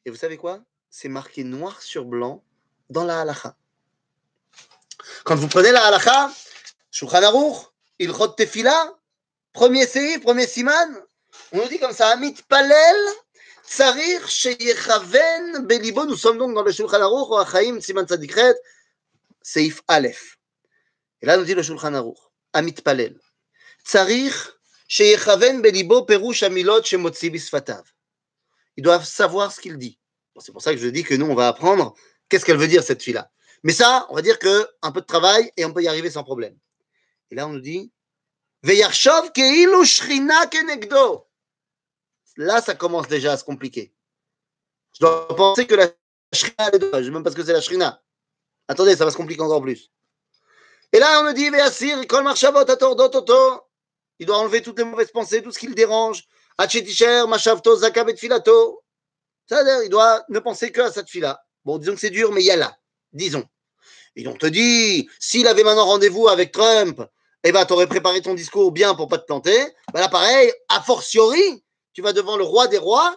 Et 0.04 0.10
vous 0.10 0.16
savez 0.16 0.36
quoi? 0.36 0.62
C'est 0.88 1.08
marqué 1.08 1.44
noir 1.44 1.80
sur 1.82 2.04
blanc 2.04 2.42
dans 2.88 3.04
la 3.04 3.20
halakha. 3.20 3.56
Quand 5.24 5.36
vous 5.36 5.48
prenez 5.48 5.70
la 5.72 5.86
halakha, 5.86 6.32
Shulchan 6.90 7.22
Aruch, 7.22 7.66
Ilchot 8.00 8.28
Tefila, 8.28 8.98
premier 9.52 9.86
seif, 9.86 10.22
premier 10.22 10.46
siman, 10.46 10.88
on 11.52 11.58
nous 11.58 11.68
dit 11.68 11.78
comme 11.78 11.92
ça, 11.92 12.08
Amit 12.08 12.34
Palel, 12.48 12.96
Tsarir 13.62 14.26
Sheyechaven 14.26 15.66
Belibo, 15.66 16.06
nous 16.06 16.16
sommes 16.16 16.38
donc 16.38 16.54
dans 16.54 16.62
le 16.62 16.72
Shulchan 16.72 17.02
Aruch, 17.02 17.46
Achaim, 17.46 17.78
Siman 17.78 18.06
Tzadikret, 18.06 18.54
Seif 19.42 19.82
Aleph. 19.86 20.38
Et 21.20 21.26
là, 21.26 21.36
nous 21.36 21.44
dit 21.44 21.52
le 21.54 21.62
Shulchan 21.62 21.92
Aruch, 21.92 22.16
Amit 22.54 22.72
Palel, 22.82 23.20
Tsarir 23.84 24.32
Sheyechaven 24.88 25.60
Belibo, 25.60 26.02
Perush 26.06 26.42
Amilot, 26.42 26.82
Shemotzi 26.82 27.28
Bisfatav. 27.28 27.84
Ils 28.78 28.82
doivent 28.82 29.04
savoir 29.04 29.52
ce 29.52 29.60
qu'il 29.60 29.76
dit. 29.76 29.98
C'est 30.38 30.52
pour 30.52 30.62
ça 30.62 30.72
que 30.72 30.80
je 30.80 30.88
dis 30.88 31.04
que 31.04 31.14
nous, 31.14 31.26
on 31.26 31.34
va 31.34 31.48
apprendre 31.48 31.94
qu'est-ce 32.30 32.46
qu'elle 32.46 32.56
veut 32.56 32.66
dire, 32.66 32.82
cette 32.82 33.02
fille-là. 33.02 33.30
Mais 33.62 33.74
ça, 33.74 34.06
on 34.08 34.14
va 34.14 34.22
dire 34.22 34.38
que 34.38 34.66
un 34.80 34.90
peu 34.90 35.02
de 35.02 35.06
travail 35.06 35.52
et 35.58 35.66
on 35.66 35.72
peut 35.74 35.82
y 35.82 35.88
arriver 35.88 36.10
sans 36.10 36.24
problème. 36.24 36.56
Et 37.30 37.34
là, 37.34 37.46
on 37.46 37.50
nous 37.50 37.60
dit 37.60 37.92
Là, 42.36 42.60
ça 42.60 42.74
commence 42.74 43.08
déjà 43.08 43.32
à 43.32 43.36
se 43.36 43.44
compliquer. 43.44 43.94
Je 44.94 45.00
dois 45.00 45.28
penser 45.28 45.66
que 45.66 45.74
la 45.74 45.88
shrina, 46.32 46.70
je 46.72 46.76
ne 46.76 47.04
sais 47.04 47.10
même 47.10 47.22
pas 47.22 47.30
ce 47.30 47.36
que 47.36 47.44
c'est 47.44 47.52
la 47.52 47.60
shrina. 47.60 48.02
Attendez, 48.68 48.96
ça 48.96 49.04
va 49.04 49.10
se 49.10 49.16
compliquer 49.16 49.42
encore 49.42 49.62
plus. 49.62 49.90
Et 50.92 50.98
là, 50.98 51.20
on 51.20 51.24
nous 51.24 51.32
dit 51.32 51.50
il 54.18 54.26
doit 54.26 54.38
enlever 54.38 54.62
toutes 54.62 54.78
les 54.78 54.84
mauvaises 54.84 55.10
pensées, 55.10 55.42
tout 55.42 55.52
ce 55.52 55.58
qui 55.58 55.66
le 55.66 55.74
dérange. 55.74 56.24
Filato. 58.18 58.84
C'est-à-dire, 59.46 59.82
il 59.82 59.88
doit 59.88 60.24
ne 60.28 60.38
penser 60.40 60.70
que 60.72 60.82
à 60.82 60.92
cette 60.92 61.08
fille-là. 61.08 61.42
Bon, 61.64 61.78
disons 61.78 61.94
que 61.94 62.00
c'est 62.00 62.10
dur, 62.10 62.30
mais 62.32 62.42
il 62.42 62.46
y 62.46 62.50
a 62.50 62.56
là. 62.56 62.76
Disons. 63.12 63.44
Et 64.16 64.26
on 64.28 64.36
te 64.36 64.46
dit, 64.46 65.08
s'il 65.18 65.46
avait 65.46 65.62
maintenant 65.62 65.86
rendez-vous 65.86 66.28
avec 66.28 66.52
Trump 66.52 67.02
eh 67.44 67.52
ben, 67.52 67.64
tu 67.64 67.72
aurais 67.72 67.86
préparé 67.86 68.20
ton 68.20 68.34
discours 68.34 68.72
bien 68.72 68.94
pour 68.94 69.08
pas 69.08 69.18
te 69.18 69.24
planter. 69.24 69.58
Ben 69.92 70.00
là, 70.00 70.08
pareil, 70.08 70.52
a 70.68 70.82
fortiori, 70.82 71.64
tu 71.92 72.02
vas 72.02 72.12
devant 72.12 72.36
le 72.36 72.44
roi 72.44 72.68
des 72.68 72.78
rois, 72.78 73.16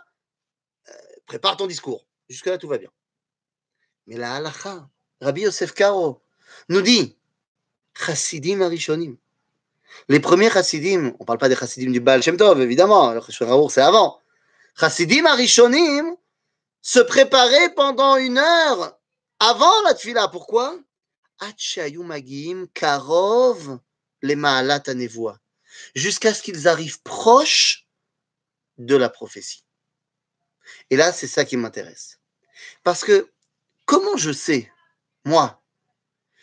euh, 0.89 0.93
prépare 1.25 1.57
ton 1.57 1.67
discours. 1.67 2.05
Jusque-là, 2.29 2.57
tout 2.57 2.67
va 2.67 2.77
bien. 2.77 2.89
Mais 4.07 4.17
la 4.17 4.35
halakha, 4.35 4.87
Rabbi 5.21 5.41
Yosef 5.41 5.73
Karo 5.73 6.21
nous 6.69 6.81
dit, 6.81 7.17
Chassidim 7.93 8.61
Arishonim, 8.61 9.17
Les 10.09 10.19
premiers 10.19 10.49
chassidim, 10.49 11.13
on 11.19 11.23
ne 11.23 11.25
parle 11.25 11.37
pas 11.37 11.49
des 11.49 11.55
chassidim 11.55 11.91
du 11.91 11.99
Baal 11.99 12.23
Shem 12.23 12.37
Tov, 12.37 12.61
évidemment, 12.61 13.11
le 13.13 13.21
c'est 13.69 13.81
avant. 13.81 14.19
Chassidim 14.79 15.25
Arishonim 15.25 16.15
se 16.81 16.99
préparaient 16.99 17.73
pendant 17.75 18.17
une 18.17 18.37
heure 18.37 18.97
avant 19.39 19.81
la 19.85 19.93
tfila. 19.93 20.27
Pourquoi? 20.29 20.77
Karov 22.73 23.79
les 24.23 24.35
maalat 24.35 24.81
jusqu'à 25.93 26.33
ce 26.33 26.41
qu'ils 26.41 26.67
arrivent 26.67 27.01
proches 27.03 27.87
de 28.77 28.95
la 28.95 29.09
prophétie. 29.09 29.63
Et 30.89 30.95
là, 30.95 31.11
c'est 31.11 31.27
ça 31.27 31.45
qui 31.45 31.57
m'intéresse. 31.57 32.19
Parce 32.83 33.03
que 33.03 33.29
comment 33.85 34.17
je 34.17 34.31
sais, 34.31 34.71
moi, 35.25 35.61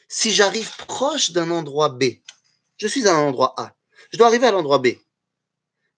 si 0.08 0.30
j'arrive 0.30 0.70
proche 0.86 1.32
d'un 1.32 1.50
endroit 1.50 1.88
B, 1.88 2.04
je 2.76 2.86
suis 2.86 3.08
à 3.08 3.14
un 3.14 3.20
endroit 3.20 3.54
A, 3.56 3.74
je 4.12 4.18
dois 4.18 4.28
arriver 4.28 4.46
à 4.46 4.52
l'endroit 4.52 4.78
B. 4.78 4.88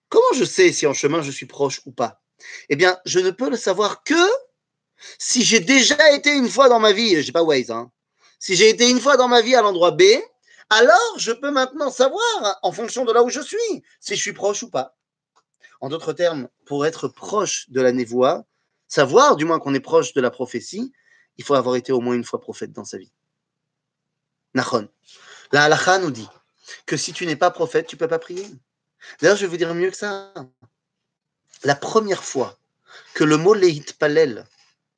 Comment 0.09 0.33
je 0.35 0.45
sais 0.45 0.71
si 0.71 0.87
en 0.87 0.93
chemin 0.93 1.21
je 1.21 1.31
suis 1.31 1.45
proche 1.45 1.81
ou 1.85 1.91
pas? 1.91 2.21
Eh 2.69 2.75
bien, 2.75 2.99
je 3.05 3.19
ne 3.19 3.31
peux 3.31 3.49
le 3.49 3.57
savoir 3.57 4.03
que 4.03 4.29
si 5.17 5.43
j'ai 5.43 5.59
déjà 5.59 6.13
été 6.13 6.31
une 6.31 6.49
fois 6.49 6.69
dans 6.69 6.79
ma 6.79 6.93
vie, 6.93 7.21
je 7.21 7.25
n'ai 7.25 7.31
pas 7.31 7.43
Waze, 7.43 7.71
hein, 7.71 7.91
si 8.39 8.55
j'ai 8.55 8.69
été 8.69 8.89
une 8.89 9.01
fois 9.01 9.17
dans 9.17 9.27
ma 9.27 9.41
vie 9.41 9.55
à 9.55 9.61
l'endroit 9.61 9.91
B, 9.91 10.03
alors 10.73 11.17
je 11.17 11.31
peux 11.31 11.51
maintenant 11.51 11.91
savoir, 11.91 12.59
en 12.61 12.71
fonction 12.71 13.05
de 13.05 13.11
là 13.11 13.23
où 13.23 13.29
je 13.29 13.41
suis, 13.41 13.83
si 13.99 14.15
je 14.15 14.21
suis 14.21 14.33
proche 14.33 14.63
ou 14.63 14.69
pas. 14.69 14.95
En 15.81 15.89
d'autres 15.89 16.13
termes, 16.13 16.49
pour 16.65 16.85
être 16.85 17.07
proche 17.07 17.69
de 17.69 17.81
la 17.81 17.91
névoie, 17.91 18.45
savoir 18.87 19.35
du 19.35 19.45
moins 19.45 19.59
qu'on 19.59 19.73
est 19.73 19.79
proche 19.79 20.13
de 20.13 20.21
la 20.21 20.31
prophétie, 20.31 20.93
il 21.37 21.43
faut 21.43 21.55
avoir 21.55 21.75
été 21.75 21.91
au 21.91 21.99
moins 21.99 22.15
une 22.15 22.23
fois 22.23 22.39
prophète 22.39 22.71
dans 22.71 22.85
sa 22.85 22.97
vie. 22.97 23.11
Nachon. 24.53 24.87
La 25.51 25.63
halakha 25.65 25.99
nous 25.99 26.11
dit 26.11 26.29
que 26.85 26.97
si 26.97 27.13
tu 27.13 27.25
n'es 27.25 27.35
pas 27.35 27.51
prophète, 27.51 27.87
tu 27.87 27.95
ne 27.95 27.99
peux 27.99 28.07
pas 28.07 28.19
prier. 28.19 28.47
D'ailleurs, 29.19 29.37
je 29.37 29.41
vais 29.41 29.47
vous 29.47 29.57
dire 29.57 29.73
mieux 29.73 29.91
que 29.91 29.97
ça. 29.97 30.33
La 31.63 31.75
première 31.75 32.23
fois 32.23 32.57
que 33.13 33.23
le 33.23 33.37
mot 33.37 33.53
Leit 33.53 33.93
Palel, 33.99 34.45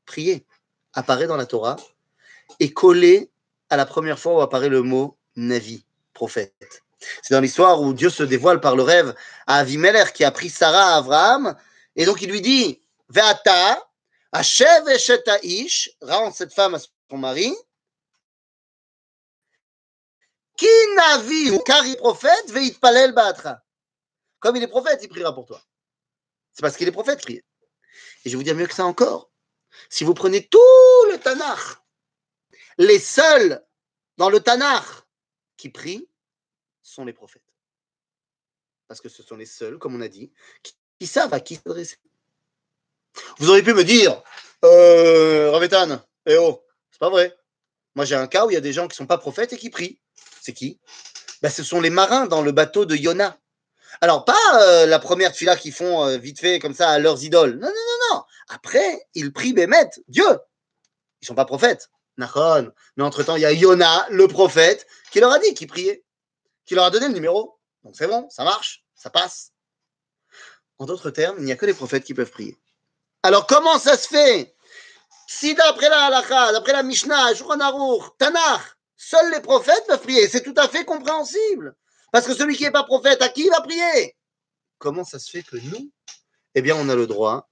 prier, 0.06 0.46
apparaît 0.94 1.28
dans 1.28 1.38
la 1.38 1.46
Torah, 1.46 1.78
est 2.60 2.72
collé 2.72 3.32
à 3.70 3.78
la 3.78 3.86
première 3.86 4.20
fois 4.20 4.36
où 4.36 4.42
apparaît 4.42 4.70
le 4.70 4.82
mot 4.82 5.18
Navi, 5.36 5.86
prophète. 6.14 6.84
C'est 7.22 7.34
dans 7.34 7.42
l'histoire 7.42 7.82
où 7.82 7.94
Dieu 7.94 8.10
se 8.10 8.24
dévoile 8.24 8.62
par 8.62 8.76
le 8.76 8.84
rêve 8.84 9.14
à 9.48 9.58
Avimelech 9.58 10.14
qui 10.14 10.24
a 10.24 10.32
pris 10.32 10.50
Sarah 10.50 10.94
à 10.94 10.98
Abraham. 10.98 11.56
Et 11.96 12.06
donc 12.06 12.22
il 12.22 12.32
lui 12.32 12.42
dit 12.42 12.82
Ve'ata, 13.10 13.88
Hashev 14.32 14.86
Ish, 15.44 15.92
rend 16.02 16.32
cette 16.32 16.54
femme 16.54 16.76
à 16.76 16.80
son 16.80 17.18
mari. 17.18 17.56
Qui 20.58 20.68
Navi, 20.96 21.60
car 21.66 21.86
il 21.86 21.98
prophète, 21.98 22.50
Ve'itpalel 22.50 23.12
Ba'atra. 23.12 23.62
Comme 24.40 24.56
il 24.56 24.64
est 24.64 24.68
prophète, 24.68 25.00
il 25.04 25.10
priera 25.10 25.34
pour 25.34 25.46
toi. 25.46 25.62
C'est 26.54 26.62
parce 26.62 26.78
qu'il 26.78 26.88
est 26.88 26.92
prophète 26.92 27.22
prie. 27.22 27.36
Et 27.38 27.44
je 28.26 28.30
vais 28.32 28.38
vous 28.38 28.44
dire 28.44 28.56
mieux 28.56 28.68
que 28.68 28.74
ça 28.74 28.86
encore. 28.86 29.30
Si 29.90 30.04
vous 30.04 30.14
prenez 30.14 30.48
tout 30.48 30.60
le 31.12 31.18
Tanakh, 31.18 31.60
les 32.78 33.00
seuls 33.00 33.66
dans 34.18 34.30
le 34.30 34.40
Tanakh 34.40 34.86
qui 35.66 35.72
prient 35.72 36.08
sont 36.84 37.06
les 37.06 37.14
prophètes. 37.14 37.42
Parce 38.88 39.02
que 39.02 39.10
ce 39.10 39.24
sont 39.24 39.36
les 39.36 39.48
seuls, 39.48 39.80
comme 39.80 39.96
on 39.96 40.02
a 40.02 40.08
dit, 40.08 40.32
qui, 41.00 41.08
savent 41.08 41.34
à 41.34 41.40
qui 41.40 41.56
s'adresser. 41.56 41.98
Vous 43.40 43.50
auriez 43.50 43.64
pu 43.64 43.74
me 43.74 43.84
dire, 43.84 44.22
euh, 44.64 45.50
Ravetan, 45.50 46.06
eh 46.28 46.38
oh, 46.38 46.64
c'est 46.92 47.00
pas 47.00 47.10
vrai. 47.10 47.36
Moi, 47.96 48.06
j'ai 48.06 48.14
un 48.14 48.28
cas 48.28 48.46
où 48.46 48.52
il 48.52 48.54
y 48.54 48.58
a 48.58 48.62
des 48.62 48.74
gens 48.74 48.88
qui 48.88 48.96
sont 48.96 49.08
pas 49.08 49.18
prophètes 49.18 49.54
et 49.54 49.58
qui 49.58 49.72
prient. 49.72 50.00
C'est 50.40 50.54
qui? 50.54 50.80
Ben, 51.42 51.50
Ce 51.50 51.64
sont 51.64 51.82
les 51.82 51.90
marins 51.90 52.28
dans 52.28 52.44
le 52.44 52.52
bateau 52.52 52.86
de 52.86 52.96
Yona. 52.96 53.40
Alors, 54.02 54.24
pas 54.24 54.62
euh, 54.62 54.86
la 54.86 55.00
première 55.00 55.34
fila 55.34 55.56
qu'ils 55.56 55.74
font 55.74 56.06
euh, 56.06 56.18
vite 56.18 56.40
fait 56.40 56.60
comme 56.60 56.76
ça 56.76 56.92
à 56.92 57.00
leurs 57.00 57.24
idoles. 57.24 57.56
Non, 57.56 57.68
non, 57.68 57.74
non, 57.74 58.18
non. 58.18 58.24
Après, 58.50 59.08
ils 59.16 59.34
prient 59.34 59.54
Bémet, 59.54 59.90
Dieu. 60.10 60.28
Ils 61.24 61.26
sont 61.26 61.34
pas 61.34 61.46
prophètes. 61.46 61.90
Nachon. 62.18 62.72
Mais 62.98 63.04
entre-temps, 63.04 63.36
il 63.36 63.42
y 63.42 63.46
a 63.46 63.52
Yona, 63.52 64.08
le 64.10 64.28
prophète, 64.28 64.88
qui 65.12 65.20
leur 65.20 65.32
a 65.32 65.40
dit 65.40 65.54
qu'il 65.54 65.68
priait 65.68 66.06
qui 66.66 66.76
leur 66.76 66.86
a 66.86 66.90
donné 66.90 67.08
le 67.08 67.14
numéro. 67.14 67.60
Donc 67.84 67.96
c'est 67.96 68.08
bon, 68.08 68.30
ça 68.30 68.44
marche, 68.44 68.84
ça 68.96 69.10
passe. 69.10 69.54
En 70.78 70.86
d'autres 70.86 71.12
termes, 71.12 71.38
il 71.40 71.46
n'y 71.46 71.52
a 71.52 71.56
que 71.56 71.66
les 71.66 71.74
prophètes 71.74 72.04
qui 72.04 72.14
peuvent 72.14 72.32
prier. 72.32 72.58
Alors 73.24 73.48
comment 73.48 73.80
ça 73.80 73.98
se 73.98 74.08
fait? 74.08 74.56
Si 75.28 75.56
d'après 75.56 75.90
la 75.90 76.06
halakha, 76.06 76.52
d'après 76.52 76.74
la 76.74 76.84
Mishnah, 76.84 77.34
Shulchan 77.34 77.58
Tanakh, 78.18 78.62
seuls 78.96 79.32
les 79.32 79.40
prophètes 79.40 79.86
peuvent 79.88 80.02
prier, 80.02 80.28
c'est 80.28 80.44
tout 80.44 80.54
à 80.58 80.68
fait 80.68 80.86
compréhensible. 80.86 81.76
Parce 82.12 82.28
que 82.28 82.34
celui 82.34 82.56
qui 82.56 82.64
n'est 82.64 82.72
pas 82.72 82.84
prophète, 82.84 83.22
à 83.22 83.30
qui 83.30 83.46
il 83.46 83.50
va 83.50 83.62
prier? 83.62 84.16
Comment 84.78 85.04
ça 85.04 85.20
se 85.20 85.30
fait 85.30 85.44
que 85.44 85.58
nous, 85.58 85.92
eh 86.54 86.62
bien, 86.62 86.76
on 86.76 86.90
a 86.90 86.96
le 86.96 87.08
droit 87.08 87.50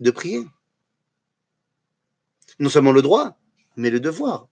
de 0.00 0.10
prier? 0.10 0.44
Non 2.58 2.70
seulement 2.70 2.92
le 2.92 3.02
droit, 3.02 3.38
mais 3.78 3.90
le 3.90 4.00
devoir. 4.00 4.48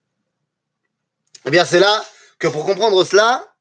Eh 1.45 1.51
bien, 1.51 1.65
c'est 1.65 1.81
là 1.81 2.05
que 2.39 2.47
pour 2.49 2.65
comprendre 2.65 3.05
cela, 3.05 3.55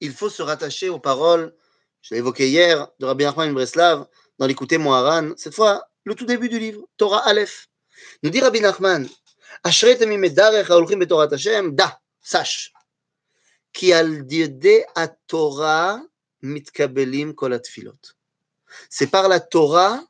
il 0.00 0.12
faut 0.12 0.30
se 0.30 0.42
rattacher 0.42 0.88
aux 0.88 1.00
paroles, 1.00 1.54
je 2.02 2.14
l'ai 2.14 2.20
évoqué 2.20 2.48
hier, 2.48 2.88
de 2.98 3.06
Rabbi 3.06 3.24
Nachman 3.24 3.52
Breslav, 3.52 4.06
dans 4.38 4.46
l'écouter 4.46 4.78
Moharan, 4.78 5.32
cette 5.36 5.54
fois, 5.54 5.90
le 6.04 6.14
tout 6.14 6.24
début 6.24 6.48
du 6.48 6.58
livre, 6.58 6.86
Torah 6.96 7.26
Aleph. 7.26 7.68
Nous 8.22 8.30
dit 8.30 8.40
Rabbi 8.40 8.60
Nachman, 8.60 9.08
da, 11.72 12.00
sache, 12.22 12.72
qui 13.72 13.92
al 13.92 14.24
a 14.94 15.08
Torah 15.26 16.00
mitkabelim 16.42 17.34
kol 17.34 17.60
C'est 18.88 19.08
par 19.08 19.28
la 19.28 19.40
Torah 19.40 20.02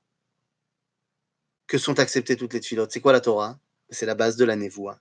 que 1.67 1.79
sont 1.79 1.99
acceptées 1.99 2.37
toutes 2.37 2.53
les 2.53 2.61
tfilotes. 2.61 2.93
C'est 2.93 3.01
quoi 3.01 3.13
la 3.13 3.21
Torah? 3.21 3.59
C'est 3.91 4.07
la 4.07 4.15
base 4.15 4.37
de 4.37 4.45
la 4.45 4.57
névoie. 4.57 5.01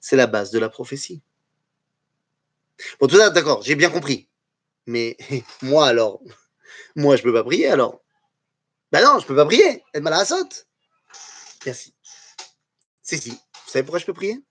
C'est 0.00 0.16
la 0.16 0.26
base 0.26 0.50
de 0.50 0.58
la 0.58 0.68
prophétie. 0.68 1.22
Bon, 2.98 3.06
tout 3.06 3.16
ça, 3.16 3.30
d'accord, 3.30 3.62
j'ai 3.62 3.74
bien 3.74 3.90
compris. 3.90 4.28
Mais 4.86 5.16
moi, 5.62 5.86
alors, 5.86 6.20
moi, 6.96 7.16
je 7.16 7.22
peux 7.22 7.32
pas 7.32 7.44
prier, 7.44 7.68
alors. 7.68 8.02
Ben 8.92 9.04
non, 9.04 9.18
je 9.18 9.26
peux 9.26 9.36
pas 9.36 9.44
prier. 9.44 9.82
Elle 9.92 10.02
m'a 10.02 10.10
la. 10.10 10.24
Merci. 11.64 11.94
Si, 13.02 13.18
si. 13.18 13.30
Vous 13.30 13.70
savez 13.70 13.84
pourquoi 13.84 14.00
je 14.00 14.06
peux 14.06 14.14
prier? 14.14 14.42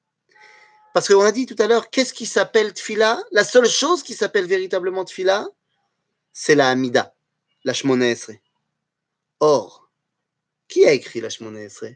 Parce 0.93 1.07
qu'on 1.07 1.21
a 1.21 1.31
dit 1.31 1.45
tout 1.45 1.55
à 1.59 1.67
l'heure, 1.67 1.89
qu'est-ce 1.89 2.13
qui 2.13 2.25
s'appelle 2.25 2.73
tfila 2.73 3.21
La 3.31 3.43
seule 3.43 3.67
chose 3.67 4.01
qui 4.01 4.13
s'appelle 4.13 4.45
véritablement 4.45 5.05
tfila, 5.05 5.47
c'est 6.33 6.55
la 6.55 6.69
Hamida, 6.69 7.13
la 7.63 7.73
Shmona 7.73 8.09
Esre. 8.09 8.33
Or, 9.39 9.91
qui 10.67 10.85
a 10.85 10.93
écrit 10.93 11.21
la 11.21 11.29
Shmona 11.29 11.61
Esre 11.61 11.95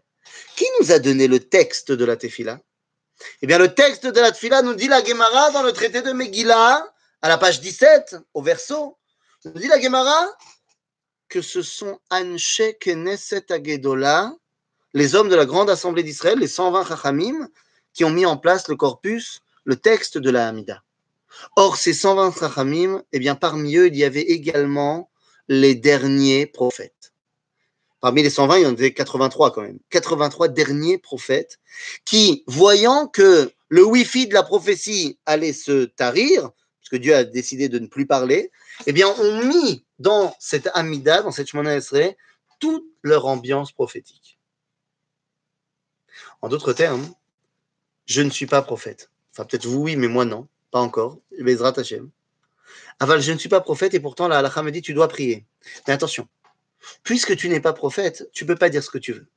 Qui 0.56 0.66
nous 0.80 0.92
a 0.92 1.00
donné 1.00 1.28
le 1.28 1.40
texte 1.40 1.92
de 1.92 2.06
la 2.06 2.16
tefila? 2.16 2.60
Eh 3.42 3.48
bien, 3.48 3.58
le 3.58 3.74
texte 3.74 4.06
de 4.06 4.20
la 4.20 4.32
Tfila 4.32 4.62
nous 4.62 4.74
dit 4.74 4.88
la 4.88 5.04
Gemara 5.04 5.52
dans 5.52 5.64
le 5.64 5.72
traité 5.72 6.02
de 6.02 6.12
Megillah, 6.12 6.86
à 7.22 7.30
la 7.30 7.38
page 7.38 7.62
17, 7.62 8.18
au 8.34 8.42
verso, 8.42 8.98
nous 9.46 9.52
dit 9.52 9.68
la 9.68 9.80
Gemara 9.80 10.28
que 11.30 11.42
ce 11.42 11.62
sont 11.62 12.00
Anshe 12.12 12.62
Knesset 12.80 13.52
Agedola, 13.52 14.34
les 14.94 15.16
hommes 15.16 15.30
de 15.30 15.36
la 15.36 15.46
grande 15.46 15.70
assemblée 15.70 16.04
d'Israël, 16.04 16.38
les 16.38 16.48
120 16.48 16.86
Chachamim, 16.86 17.50
qui 17.94 18.04
ont 18.04 18.12
mis 18.12 18.26
en 18.26 18.38
place 18.38 18.68
le 18.68 18.76
corpus, 18.76 19.42
le 19.64 19.76
texte 19.76 20.18
de 20.18 20.30
la 20.30 20.48
Hamida. 20.48 20.84
Or, 21.56 21.78
ces 21.78 21.94
120 21.94 22.38
Chachamim, 22.38 23.02
eh 23.12 23.20
bien, 23.20 23.36
parmi 23.36 23.78
eux, 23.78 23.88
il 23.88 23.96
y 23.96 24.04
avait 24.04 24.22
également 24.22 25.10
les 25.48 25.76
derniers 25.76 26.46
prophètes. 26.46 27.03
Parmi 28.04 28.22
les 28.22 28.30
120, 28.30 28.58
il 28.58 28.64
y 28.64 28.66
en 28.66 28.74
avait 28.74 28.92
83 28.92 29.54
quand 29.54 29.62
même. 29.62 29.80
83 29.90 30.50
derniers 30.50 30.98
prophètes 30.98 31.62
qui, 32.04 32.44
voyant 32.48 33.08
que 33.08 33.50
le 33.70 33.86
Wi-Fi 33.86 34.28
de 34.28 34.34
la 34.34 34.44
prophétie 34.44 35.18
allait 35.26 35.54
se 35.54 35.86
tarir, 35.86 36.42
parce 36.42 36.90
que 36.92 36.98
Dieu 36.98 37.16
a 37.16 37.24
décidé 37.24 37.70
de 37.70 37.80
ne 37.80 37.88
plus 37.88 38.06
parler, 38.06 38.52
eh 38.88 38.92
bien, 38.92 39.08
ont 39.08 39.46
mis 39.46 39.86
dans 40.00 40.36
cette 40.38 40.70
Amida, 40.74 41.22
dans 41.22 41.32
cette 41.32 41.48
Shemona 41.48 41.78
Esrei, 41.78 42.18
toute 42.60 42.84
leur 43.04 43.26
ambiance 43.26 43.72
prophétique. 43.72 44.38
En 46.42 46.50
d'autres 46.50 46.74
termes, 46.74 47.10
je 48.06 48.22
ne 48.22 48.30
suis 48.32 48.48
pas 48.48 48.62
prophète. 48.64 49.12
Enfin, 49.32 49.46
peut-être 49.46 49.66
vous, 49.66 49.80
oui, 49.80 49.96
mais 49.96 50.10
moi, 50.10 50.26
non. 50.26 50.50
Pas 50.72 50.82
encore. 50.82 51.20
Bezrat 51.40 51.80
Hashem. 51.80 52.10
Aval, 53.00 53.22
je 53.22 53.32
ne 53.32 53.38
suis 53.38 53.48
pas 53.48 53.62
prophète 53.62 53.94
et 53.94 54.02
pourtant, 54.02 54.28
la 54.28 54.40
halakha 54.40 54.62
me 54.62 54.72
dit, 54.72 54.82
tu 54.82 54.94
dois 54.94 55.08
prier. 55.08 55.46
Mais 55.88 55.94
attention, 55.94 56.28
Puisque 57.04 57.36
tu 57.36 57.50
n'es 57.50 57.60
pas 57.60 57.74
prophète, 57.74 58.30
tu 58.34 58.44
ne 58.44 58.48
peux 58.48 58.56
pas 58.56 58.70
dire 58.70 58.84
ce 58.84 58.90
que 58.90 58.98
tu 58.98 59.14
veux. 59.14 59.28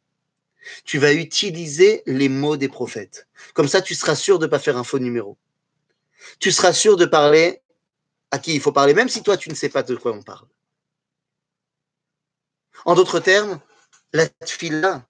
Tu 0.85 0.99
vas 0.99 1.13
utiliser 1.13 2.03
les 2.07 2.29
mots 2.29 2.57
des 2.57 2.69
prophètes. 2.69 3.29
Comme 3.55 3.69
ça, 3.69 3.83
tu 3.83 3.95
seras 3.95 4.17
sûr 4.17 4.39
de 4.39 4.47
ne 4.47 4.51
pas 4.51 4.59
faire 4.59 4.77
un 4.77 4.85
faux 4.85 4.99
numéro. 4.99 5.37
Tu 6.41 6.51
seras 6.51 6.73
sûr 6.73 6.97
de 6.97 7.05
parler 7.05 7.63
à 8.31 8.39
qui 8.39 8.55
il 8.55 8.61
faut 8.61 8.73
parler, 8.73 8.95
même 8.95 9.09
si 9.09 9.23
toi, 9.23 9.37
tu 9.37 9.49
ne 9.49 9.55
sais 9.55 9.69
pas 9.69 9.83
de 9.83 9.95
quoi 9.95 10.13
on 10.13 10.23
parle. 10.23 10.49
En 12.85 12.95
d'autres 12.95 13.21
termes, 13.21 13.61
la 14.13 14.29
tfila, 14.45 15.07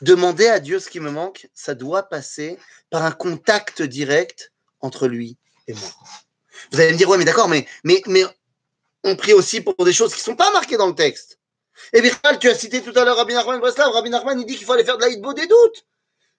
demander 0.00 0.46
à 0.46 0.60
Dieu 0.60 0.78
ce 0.78 0.88
qui 0.88 1.00
me 1.00 1.10
manque, 1.10 1.48
ça 1.54 1.74
doit 1.74 2.04
passer 2.04 2.58
par 2.88 3.04
un 3.04 3.12
contact 3.12 3.82
direct 3.82 4.52
entre 4.80 5.08
lui 5.08 5.36
et 5.66 5.74
moi. 5.74 5.90
Vous 6.72 6.80
allez 6.80 6.92
me 6.92 6.96
dire, 6.96 7.08
ouais, 7.08 7.18
mais 7.18 7.24
d'accord, 7.24 7.48
mais, 7.48 7.66
on 9.02 9.16
prie 9.16 9.32
aussi 9.32 9.60
pour 9.60 9.84
des 9.84 9.92
choses 9.92 10.12
qui 10.12 10.20
ne 10.20 10.24
sont 10.24 10.36
pas 10.36 10.52
marquées 10.52 10.76
dans 10.76 10.86
le 10.86 10.94
texte. 10.94 11.39
Et 11.92 12.02
Bichal, 12.02 12.38
tu 12.38 12.48
as 12.48 12.54
cité 12.54 12.82
tout 12.82 12.96
à 12.96 13.04
l'heure 13.04 13.16
Rabbi 13.16 13.34
Nachman 13.34 13.58
Breslav. 13.58 13.90
Rabbi 13.90 14.10
Nachman, 14.10 14.38
il 14.38 14.46
dit 14.46 14.56
qu'il 14.56 14.64
faut 14.64 14.72
aller 14.72 14.84
faire 14.84 14.96
de 14.96 15.02
l'aïdbo 15.02 15.32
des 15.32 15.46
doutes. 15.46 15.86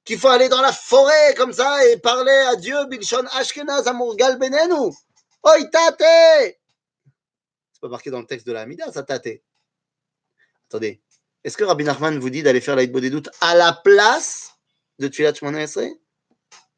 Qu'il 0.06 0.18
faut 0.18 0.30
aller 0.30 0.50
dans 0.50 0.62
la 0.62 0.72
forêt 0.72 1.36
comme 1.36 1.54
ça 1.54 1.86
et 1.88 1.98
parler 1.98 2.32
à 2.32 2.56
Dieu, 2.56 2.86
Bilshon 2.86 3.26
Ashkenaz, 3.34 3.88
Amurgal 3.88 4.40
Benenu. 4.40 4.94
Oi, 5.44 5.66
tate 5.72 6.58
C'est 7.74 7.82
pas 7.82 7.90
marqué 7.90 8.10
dans 8.10 8.20
le 8.20 8.26
texte 8.26 8.48
de 8.48 8.54
la 8.54 8.62
Hamida, 8.62 8.92
ça 8.92 9.04
tate. 9.04 9.42
Attendez. 10.70 11.02
Est-ce 11.44 11.58
que 11.58 11.64
Rabbi 11.64 11.84
Nachman 11.84 12.18
vous 12.18 12.30
dit 12.30 12.44
d'aller 12.44 12.62
faire 12.62 12.76
l'aïdbo 12.76 13.00
des 13.00 13.10
doutes 13.10 13.30
à 13.42 13.56
la 13.56 13.74
place 13.74 14.52
de 15.00 15.08
Tfilat 15.08 15.34
Shmona 15.34 15.66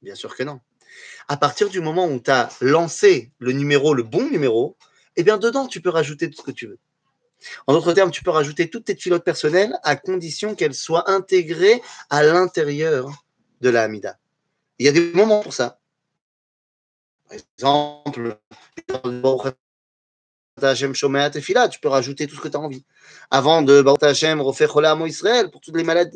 Bien 0.02 0.16
sûr 0.16 0.36
que 0.36 0.44
non. 0.44 0.60
À 1.28 1.38
partir 1.38 1.70
du 1.70 1.80
moment 1.80 2.08
où 2.08 2.20
tu 2.20 2.32
as 2.32 2.50
lancé 2.60 3.32
le 3.40 3.52
numéro, 3.52 3.94
le 3.94 4.04
bon 4.04 4.30
numéro, 4.30 4.78
eh 5.16 5.24
bien 5.24 5.38
dedans, 5.38 5.68
tu 5.68 5.82
peux 5.82 5.90
rajouter 5.90 6.30
tout 6.30 6.38
ce 6.38 6.42
que 6.42 6.52
tu 6.52 6.68
veux. 6.68 6.80
En 7.68 7.74
d'autres 7.74 7.94
termes, 7.94 8.12
tu 8.12 8.24
peux 8.24 8.32
rajouter 8.32 8.70
toutes 8.70 8.86
tes 8.86 8.96
filotes 8.96 9.24
personnelles 9.24 9.78
à 9.84 9.96
condition 9.96 10.56
qu'elles 10.56 10.76
soient 10.76 11.10
intégrées 11.10 11.82
à 12.10 12.24
l'intérieur 12.24 13.10
de 13.62 13.70
la 13.70 13.84
Hamida. 13.84 14.18
Il 14.80 14.86
y 14.86 14.90
a 14.90 14.92
des 14.92 15.12
moments 15.14 15.42
pour 15.42 15.54
ça. 15.54 15.80
Par 17.28 17.38
exemple, 17.38 18.38
tu 21.70 21.80
peux 21.80 21.90
rajouter 21.90 22.28
tout 22.28 22.36
ce 22.36 22.42
que 22.42 22.48
tu 22.48 22.58
as 22.58 22.60
envie. 22.60 22.86
Avant 23.32 23.62
de 23.62 23.82
Baruch 23.82 24.04
Hashem, 24.04 24.44
Israël, 25.08 25.50
pour 25.50 25.62
toutes 25.62 25.78
les 25.78 25.84
malades 25.84 26.16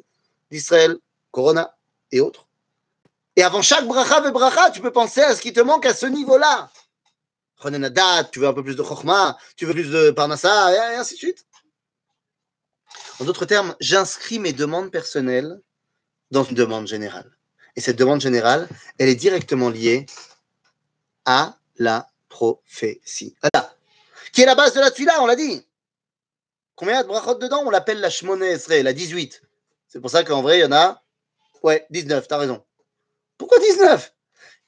d'Israël, 0.52 0.98
Corona 1.32 1.76
et 2.12 2.20
autres. 2.20 2.48
Et 3.36 3.44
avant 3.44 3.62
chaque 3.62 3.86
bracha 3.86 4.20
bracha, 4.32 4.72
tu 4.72 4.82
peux 4.82 4.92
penser 4.92 5.22
à 5.22 5.36
ce 5.36 5.42
qui 5.42 5.54
te 5.54 5.60
manque 5.60 5.86
à 5.86 5.94
ce 5.94 6.08
niveau-là 6.08 6.72
tu 8.32 8.40
veux 8.40 8.48
un 8.48 8.54
peu 8.54 8.64
plus 8.64 8.76
de 8.76 8.84
chokma, 8.84 9.38
tu 9.56 9.66
veux 9.66 9.74
plus 9.74 9.90
de 9.90 10.12
parnassa, 10.12 10.74
et 10.74 10.96
ainsi 10.96 11.16
de 11.16 11.20
suite. 11.20 11.46
En 13.20 13.26
d'autres 13.26 13.46
termes, 13.46 13.76
j'inscris 13.80 14.40
mes 14.40 14.54
demandes 14.54 14.92
personnelles 14.92 15.60
dans 16.32 16.44
une 16.44 16.56
demande 16.56 16.88
générale. 16.88 17.36
Et 17.76 17.82
cette 17.82 17.98
demande 17.98 18.22
générale, 18.22 18.68
elle 19.00 19.10
est 19.10 19.16
directement 19.16 19.70
liée 19.70 20.06
à 21.26 21.58
la 21.78 22.08
prophétie. 22.30 23.36
Qui 24.32 24.42
est 24.42 24.46
la 24.46 24.56
base 24.56 24.74
de 24.74 24.80
la 24.80 24.92
tfila, 24.92 25.22
on 25.22 25.26
l'a 25.26 25.36
dit. 25.36 25.64
Combien 26.76 27.02
de 27.02 27.08
brachot 27.08 27.36
dedans? 27.36 27.64
On 27.66 27.72
l'appelle 27.72 28.00
la 28.00 28.10
Shmone 28.10 28.44
Esrei, 28.44 28.84
la 28.84 28.94
18. 28.94 29.42
C'est 29.88 30.00
pour 30.00 30.12
ça 30.12 30.24
qu'en 30.24 30.42
vrai, 30.44 30.60
il 30.60 30.62
y 30.62 30.66
en 30.66 30.72
a, 30.72 31.04
ouais, 31.64 31.88
19, 31.90 32.28
t'as 32.28 32.38
raison. 32.38 32.64
Pourquoi 33.38 33.60
19 33.60 34.14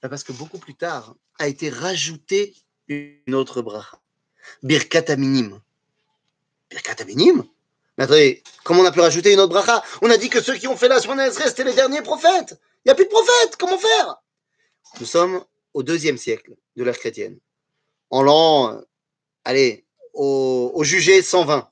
ben 0.01 0.09
Parce 0.09 0.23
que 0.23 0.31
beaucoup 0.31 0.57
plus 0.57 0.75
tard 0.75 1.15
a 1.37 1.47
été 1.47 1.69
rajouté 1.69 2.55
une 2.89 3.35
autre 3.35 3.61
bracha. 3.61 3.99
Birkat 4.63 5.15
minim. 5.15 5.61
Birkat 6.69 7.05
minim 7.05 7.45
Mais 7.97 8.05
attendez, 8.05 8.43
comment 8.63 8.81
on 8.81 8.85
a 8.85 8.91
pu 8.91 8.99
rajouter 8.99 9.33
une 9.33 9.39
autre 9.39 9.53
bracha? 9.53 9.83
On 10.01 10.09
a 10.09 10.17
dit 10.17 10.29
que 10.29 10.41
ceux 10.41 10.55
qui 10.55 10.67
ont 10.67 10.75
fait 10.75 10.87
la 10.87 10.99
Shemona 10.99 11.31
c'était 11.31 11.63
les 11.63 11.73
derniers 11.73 12.01
prophètes. 12.01 12.59
Il 12.83 12.87
n'y 12.87 12.91
a 12.91 12.95
plus 12.95 13.05
de 13.05 13.09
prophètes, 13.09 13.55
comment 13.57 13.77
faire? 13.77 14.21
Nous 14.99 15.05
sommes 15.05 15.43
au 15.73 15.83
deuxième 15.83 16.17
siècle 16.17 16.55
de 16.75 16.83
l'ère 16.83 16.97
chrétienne. 16.97 17.39
En 18.09 18.23
l'an, 18.23 18.73
euh, 18.73 18.81
allez, 19.45 19.85
au, 20.13 20.71
au 20.73 20.83
jugé 20.83 21.21
120. 21.21 21.69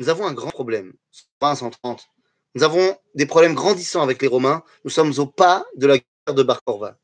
Nous 0.00 0.08
avons 0.08 0.26
un 0.26 0.32
grand 0.32 0.50
problème. 0.50 0.94
120, 1.40 1.54
130. 1.54 2.08
Nous 2.54 2.62
avons 2.64 2.96
des 3.14 3.26
problèmes 3.26 3.54
grandissants 3.54 4.02
avec 4.02 4.20
les 4.20 4.28
Romains. 4.28 4.64
Nous 4.84 4.90
sommes 4.90 5.12
au 5.18 5.26
pas 5.26 5.64
de 5.76 5.86
la 5.86 5.98
guerre 5.98 6.34
de 6.34 6.42
Bar 6.42 6.62
Korva. 6.64 6.96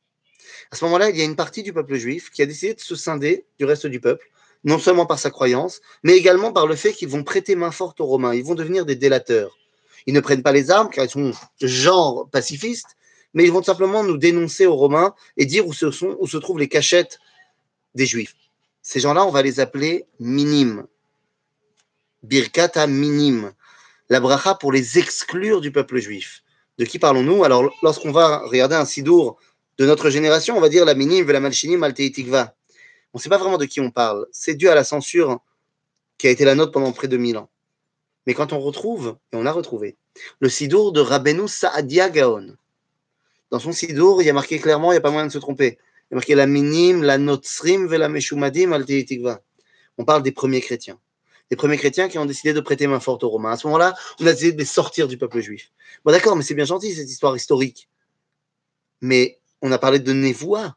À 0.71 0.77
ce 0.77 0.85
moment-là, 0.85 1.11
il 1.11 1.17
y 1.17 1.21
a 1.21 1.25
une 1.25 1.37
partie 1.37 1.63
du 1.63 1.73
peuple 1.73 1.97
juif 1.97 2.31
qui 2.31 2.43
a 2.43 2.47
décidé 2.47 2.75
de 2.75 2.81
se 2.81 2.97
scinder 2.97 3.45
du 3.59 3.65
reste 3.65 3.87
du 3.87 4.01
peuple, 4.01 4.31
non 4.65 4.79
seulement 4.79 5.07
par 5.07 5.19
sa 5.19 5.31
croyance, 5.31 5.81
mais 6.03 6.17
également 6.17 6.53
par 6.53 6.67
le 6.67 6.75
fait 6.75 6.93
qu'ils 6.93 7.09
vont 7.09 7.23
prêter 7.23 7.55
main 7.55 7.71
forte 7.71 8.01
aux 8.01 8.07
Romains. 8.07 8.35
Ils 8.35 8.45
vont 8.45 8.55
devenir 8.55 8.87
des 8.87 8.97
délateurs. 8.97 9.59
Ils 10.07 10.15
ne 10.15 10.21
prennent 10.21 10.43
pas 10.43 10.53
les 10.53 10.71
armes 10.71 10.91
car 10.91 11.05
ils 11.05 11.11
sont 11.11 11.33
genre 11.61 12.29
pacifistes, 12.31 12.97
mais 13.33 13.45
ils 13.45 13.53
vont 13.53 13.63
simplement 13.63 14.05
nous 14.05 14.17
dénoncer 14.17 14.67
aux 14.67 14.77
Romains 14.77 15.15
et 15.37 15.47
dire 15.47 15.67
où 15.67 15.73
se, 15.73 16.37
trouvent 16.39 16.59
les 16.59 16.69
cachettes 16.69 17.19
des 17.95 18.07
Juifs. 18.07 18.35
Ces 18.83 19.01
gens-là, 19.01 19.25
on 19.25 19.31
va 19.31 19.43
les 19.43 19.61
appeler 19.61 20.07
minimes. 20.21 20.87
Birkata 22.23 22.87
minim. 22.87 23.53
La 24.11 24.21
bracha 24.21 24.55
pour 24.55 24.73
les 24.73 24.99
exclure 24.99 25.63
du 25.63 25.73
peuple 25.73 25.99
juif. 25.99 26.43
De 26.79 26.85
qui 26.85 26.99
parlons-nous? 26.99 27.45
Alors, 27.45 27.73
lorsqu'on 27.83 28.13
va 28.13 28.41
regarder 28.41 28.75
un 28.75 28.85
sidour 28.85 29.39
de 29.79 29.87
notre 29.87 30.11
génération, 30.11 30.57
on 30.57 30.61
va 30.61 30.69
dire 30.69 30.85
la 30.85 30.95
minim, 30.95 31.31
la 31.31 31.41
malchinim, 31.41 31.83
altéitikva. 31.83 32.55
On 33.13 33.19
ne 33.19 33.23
sait 33.23 33.29
pas 33.29 33.39
vraiment 33.39 33.59
de 33.59 33.65
qui 33.65 33.81
on 33.81 33.91
parle. 33.91 34.27
C'est 34.33 34.55
dû 34.55 34.69
à 34.69 34.75
la 34.75 34.85
censure 34.85 35.41
qui 36.19 36.27
a 36.27 36.31
été 36.31 36.45
la 36.45 36.55
nôtre 36.55 36.73
pendant 36.73 36.93
près 36.93 37.09
de 37.09 37.17
mille 37.17 37.37
ans. 37.37 37.51
Mais 38.27 38.35
quand 38.35 38.53
on 38.53 38.61
retrouve, 38.61 39.17
et 39.33 39.37
on 39.37 39.47
a 39.47 39.53
retrouvé, 39.53 39.97
le 40.41 40.49
sidour 40.49 40.93
de 40.93 41.01
Rabbeinu 41.01 41.47
Saadia 41.49 42.09
Gaon, 42.09 42.57
dans 43.51 43.59
son 43.59 43.73
sidour, 43.73 44.23
il 44.23 44.27
y 44.27 44.31
a 44.31 44.33
marqué 44.33 44.59
clairement, 44.59 44.91
il 44.93 44.95
n'y 44.95 44.99
a 44.99 45.03
pas 45.03 45.11
moyen 45.11 45.27
de 45.27 45.33
se 45.33 45.39
tromper. 45.39 45.79
Il 46.11 46.13
y 46.13 46.15
a 46.15 46.17
marqué 46.17 46.35
la 46.35 46.47
minim, 46.47 47.03
la 47.03 47.19
notsrim, 47.19 47.89
la 47.93 48.09
meshumadim, 48.09 48.73
altéitikva. 48.73 49.43
On 49.99 50.05
parle 50.05 50.23
des 50.23 50.33
premiers 50.33 50.61
chrétiens. 50.61 50.99
Les 51.51 51.57
premiers 51.57 51.77
chrétiens 51.77 52.09
qui 52.09 52.19
ont 52.19 52.25
décidé 52.25 52.53
de 52.53 52.61
prêter 52.61 52.87
main 52.87 53.01
forte 53.01 53.23
aux 53.23 53.29
Romains. 53.29 53.53
À 53.53 53.57
ce 53.57 53.67
moment-là, 53.67 53.95
on 54.19 54.27
a 54.27 54.33
décidé 54.33 54.53
de 54.53 54.59
les 54.59 54.65
sortir 54.65 55.07
du 55.07 55.19
peuple 55.19 55.41
juif. 55.41 55.71
Bon, 56.05 56.11
d'accord, 56.11 56.37
mais 56.37 56.43
c'est 56.43 56.55
bien 56.55 56.65
gentil 56.65 56.93
cette 56.95 57.11
histoire 57.11 57.37
historique. 57.37 57.89
Mais 59.01 59.39
on 59.65 59.73
a 59.73 59.79
parlé 59.79 59.99
de 59.99 60.13
Nevoa. 60.13 60.77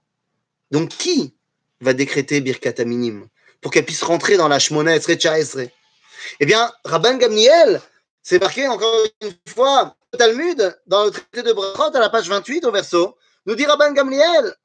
Donc, 0.71 0.89
qui 0.89 1.35
va 1.81 1.93
décréter 1.93 2.39
Birkat 2.39 2.85
Minim 2.85 3.27
pour 3.61 3.71
qu'elle 3.71 3.85
puisse 3.85 4.01
rentrer 4.01 4.37
dans 4.37 4.47
la 4.47 4.59
Shmona 4.59 4.95
Esre 4.95 5.11
Esre 5.25 5.69
Eh 6.39 6.45
bien, 6.45 6.71
Rabban 6.85 7.17
Gamliel, 7.17 7.81
c'est 8.23 8.39
marqué 8.39 8.65
encore 8.67 8.95
une 9.21 9.33
fois 9.47 9.95
au 10.13 10.17
Talmud, 10.17 10.79
dans 10.87 11.03
le 11.03 11.11
traité 11.11 11.43
de 11.43 11.51
Brachot, 11.51 11.95
à 11.95 11.99
la 11.99 12.09
page 12.09 12.29
28 12.29 12.63
au 12.65 12.71
verso, 12.71 13.17
nous 13.45 13.55
dit 13.55 13.65
Rabban 13.65 13.91
Gamliel 13.91 14.55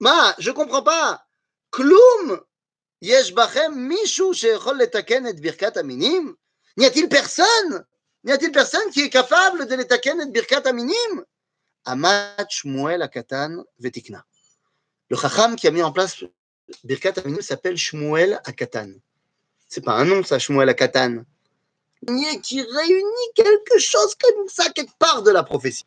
Ma, 0.00 0.34
je 0.38 0.50
comprends 0.50 0.82
pas. 0.82 1.22
Kloum 1.70 2.40
Yesh 3.02 3.34
Bachem 3.34 3.74
Mishu 3.74 4.32
Shechol 4.32 4.78
Letaken 4.78 5.26
et 5.26 5.34
Birkat 5.34 5.72
Aminim 5.76 6.34
N'y 6.78 6.86
a-t-il 6.86 7.10
personne 7.10 7.84
N'y 8.24 8.32
a-t-il 8.32 8.52
personne 8.52 8.90
qui 8.90 9.02
est 9.02 9.10
capable 9.10 9.66
de 9.66 9.74
Letaken 9.74 10.22
et 10.22 10.26
Birkat 10.26 10.62
Aminim? 10.66 11.24
Amat 11.88 12.46
Shmuel 12.50 13.00
Akatan 13.02 13.64
Vetikna. 13.78 14.24
Le 15.08 15.16
Chacham 15.16 15.56
qui 15.56 15.66
a 15.66 15.70
mis 15.70 15.82
en 15.82 15.90
place 15.90 16.22
Birkat 16.84 17.14
Aminu 17.24 17.40
s'appelle 17.40 17.78
Shmuel 17.78 18.40
Akatan. 18.44 18.92
C'est 19.68 19.82
pas 19.82 19.94
un 19.94 20.04
nom, 20.04 20.22
ça, 20.22 20.38
Shmuel 20.38 20.68
Akatan. 20.68 21.24
Qui 22.42 22.60
réunit 22.60 23.28
quelque 23.34 23.78
chose 23.78 24.14
comme 24.14 24.48
ça, 24.48 24.68
quelque 24.70 24.96
part 24.98 25.22
de 25.22 25.30
la 25.30 25.42
prophétie. 25.42 25.86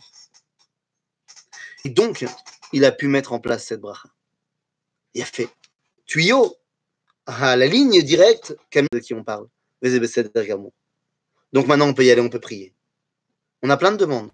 Et 1.86 1.90
donc, 1.90 2.26
il 2.74 2.84
a 2.84 2.92
pu 2.92 3.08
mettre 3.08 3.32
en 3.34 3.40
place 3.40 3.66
cette 3.66 3.80
bracha. 3.80 4.10
Il 5.14 5.22
a 5.22 5.26
fait 5.26 5.50
tuyau 6.06 6.56
à 7.28 7.56
la 7.56 7.68
ligne 7.68 8.02
directe 8.02 8.56
de 8.74 9.00
qui 9.00 9.14
on 9.14 9.24
parle. 9.24 9.48
Donc 11.54 11.68
maintenant, 11.68 11.88
on 11.88 11.94
peut 11.94 12.06
y 12.06 12.12
aller, 12.12 12.22
on 12.22 12.30
peut 12.30 12.40
prier. 12.40 12.74
On 13.62 13.70
a 13.70 13.78
plein 13.78 13.92
de 13.92 13.98
demandes. 13.98 14.32